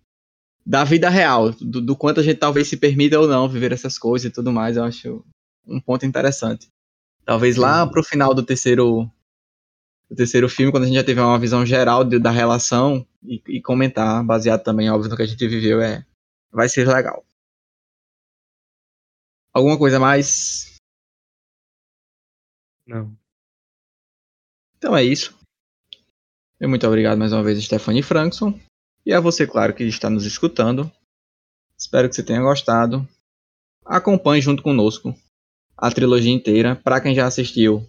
da 0.65 0.83
vida 0.83 1.09
real, 1.09 1.51
do, 1.51 1.79
do, 1.81 1.95
quanto 1.95 2.19
a 2.19 2.23
gente 2.23 2.37
talvez 2.37 2.67
se 2.67 2.75
permita 2.75 3.17
ou 3.17 3.25
não 3.25 3.47
viver 3.47 3.71
essas 3.71 3.97
coisas 3.97 4.29
e 4.29 4.33
tudo 4.33 4.51
mais. 4.51 4.75
Eu 4.75 4.83
acho 4.83 5.23
um 5.65 5.79
ponto 5.79 6.05
interessante. 6.05 6.67
Talvez 7.25 7.55
lá 7.55 7.87
pro 7.87 8.03
final 8.03 8.33
do 8.33 8.43
terceiro 8.43 9.09
o 10.09 10.15
terceiro 10.15 10.49
filme, 10.49 10.71
quando 10.71 10.83
a 10.83 10.85
gente 10.87 10.95
já 10.95 11.03
teve 11.03 11.19
uma 11.19 11.39
visão 11.39 11.65
geral 11.65 12.03
de, 12.03 12.19
da 12.19 12.31
relação 12.31 13.05
e, 13.23 13.41
e, 13.47 13.61
comentar, 13.61 14.23
baseado 14.23 14.63
também, 14.63 14.89
óbvio, 14.89 15.09
no 15.09 15.17
que 15.17 15.23
a 15.23 15.25
gente 15.25 15.47
viveu, 15.47 15.81
é, 15.81 16.05
vai 16.51 16.69
ser 16.69 16.87
legal. 16.87 17.25
Alguma 19.53 19.77
coisa 19.77 19.99
mais? 19.99 20.75
Não. 22.85 23.17
Então 24.77 24.95
é 24.95 25.03
isso. 25.03 25.37
E 26.59 26.65
muito 26.65 26.87
obrigado 26.87 27.17
mais 27.17 27.33
uma 27.33 27.43
vez, 27.43 27.61
Stephanie 27.63 28.01
Frankson. 28.01 28.59
E 29.05 29.13
a 29.13 29.19
você, 29.19 29.45
claro, 29.45 29.73
que 29.73 29.83
está 29.83 30.09
nos 30.09 30.25
escutando. 30.25 30.91
Espero 31.77 32.09
que 32.09 32.15
você 32.15 32.23
tenha 32.23 32.41
gostado. 32.41 33.07
Acompanhe 33.85 34.41
junto 34.41 34.63
conosco 34.63 35.15
a 35.75 35.91
trilogia 35.91 36.31
inteira. 36.31 36.75
Pra 36.75 36.99
quem 37.01 37.13
já 37.13 37.27
assistiu, 37.27 37.87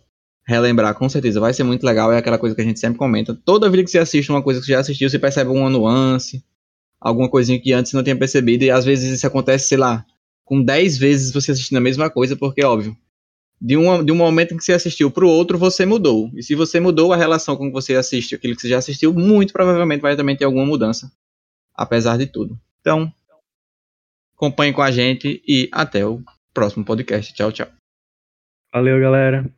relembrar 0.49 0.95
com 0.95 1.07
certeza 1.11 1.39
vai 1.39 1.53
ser 1.53 1.63
muito 1.63 1.85
legal. 1.85 2.11
É 2.11 2.17
aquela 2.17 2.39
coisa 2.39 2.57
que 2.57 2.63
a 2.63 2.65
gente 2.65 2.81
sempre 2.81 2.99
comenta. 2.99 3.39
Toda 3.45 3.69
vida 3.69 3.85
que 3.85 3.91
você 3.91 3.99
assiste 3.99 4.31
uma 4.31 4.43
coisa 4.43 4.59
que 4.59 4.67
você 4.67 4.73
já 4.73 4.81
assistiu, 4.81 5.09
você 5.09 5.19
percebe 5.19 5.51
uma 5.51 5.69
nuance, 5.69 6.43
alguma 6.99 7.29
coisinha 7.29 7.61
que 7.61 7.71
antes 7.75 7.93
não 7.93 8.03
tinha 8.03 8.17
percebido. 8.17 8.65
E 8.65 8.71
às 8.71 8.83
vezes 8.83 9.13
isso 9.13 9.27
acontece, 9.27 9.69
sei 9.69 9.77
lá, 9.77 10.07
com 10.47 10.63
10 10.63 10.97
vezes 10.97 11.33
você 11.35 11.53
assistindo 11.53 11.77
a 11.77 11.83
mesma 11.83 12.09
coisa, 12.09 12.35
porque, 12.35 12.65
óbvio, 12.65 12.97
de, 13.61 13.77
uma, 13.77 14.03
de 14.03 14.11
um 14.11 14.15
momento 14.17 14.57
que 14.57 14.65
você 14.65 14.73
assistiu 14.73 15.11
para 15.11 15.27
o 15.27 15.29
outro, 15.29 15.59
você 15.59 15.85
mudou. 15.85 16.31
E 16.35 16.43
se 16.43 16.55
você 16.55 16.81
mudou 16.81 17.13
a 17.13 17.17
relação 17.17 17.55
com 17.55 17.67
que 17.67 17.73
você 17.75 17.95
assiste 17.95 18.35
aquilo 18.35 18.57
que 18.57 18.63
você 18.63 18.71
já 18.71 18.79
assistiu, 18.79 19.13
muito 19.13 19.53
provavelmente 19.53 20.01
vai 20.01 20.17
também 20.17 20.35
ter 20.35 20.47
alguma 20.47 20.65
mudança, 20.65 21.13
apesar 21.75 22.17
de 22.17 22.27
tudo. 22.27 22.59
Então, 22.81 23.13
acompanhe 24.35 24.73
com 24.73 24.81
a 24.81 24.91
gente 24.91 25.43
e 25.47 25.69
até 25.73 26.07
o 26.07 26.23
próximo 26.55 26.87
podcast. 26.87 27.35
Tchau, 27.35 27.53
tchau. 27.53 27.69
Valeu, 28.73 28.99
galera. 28.99 29.58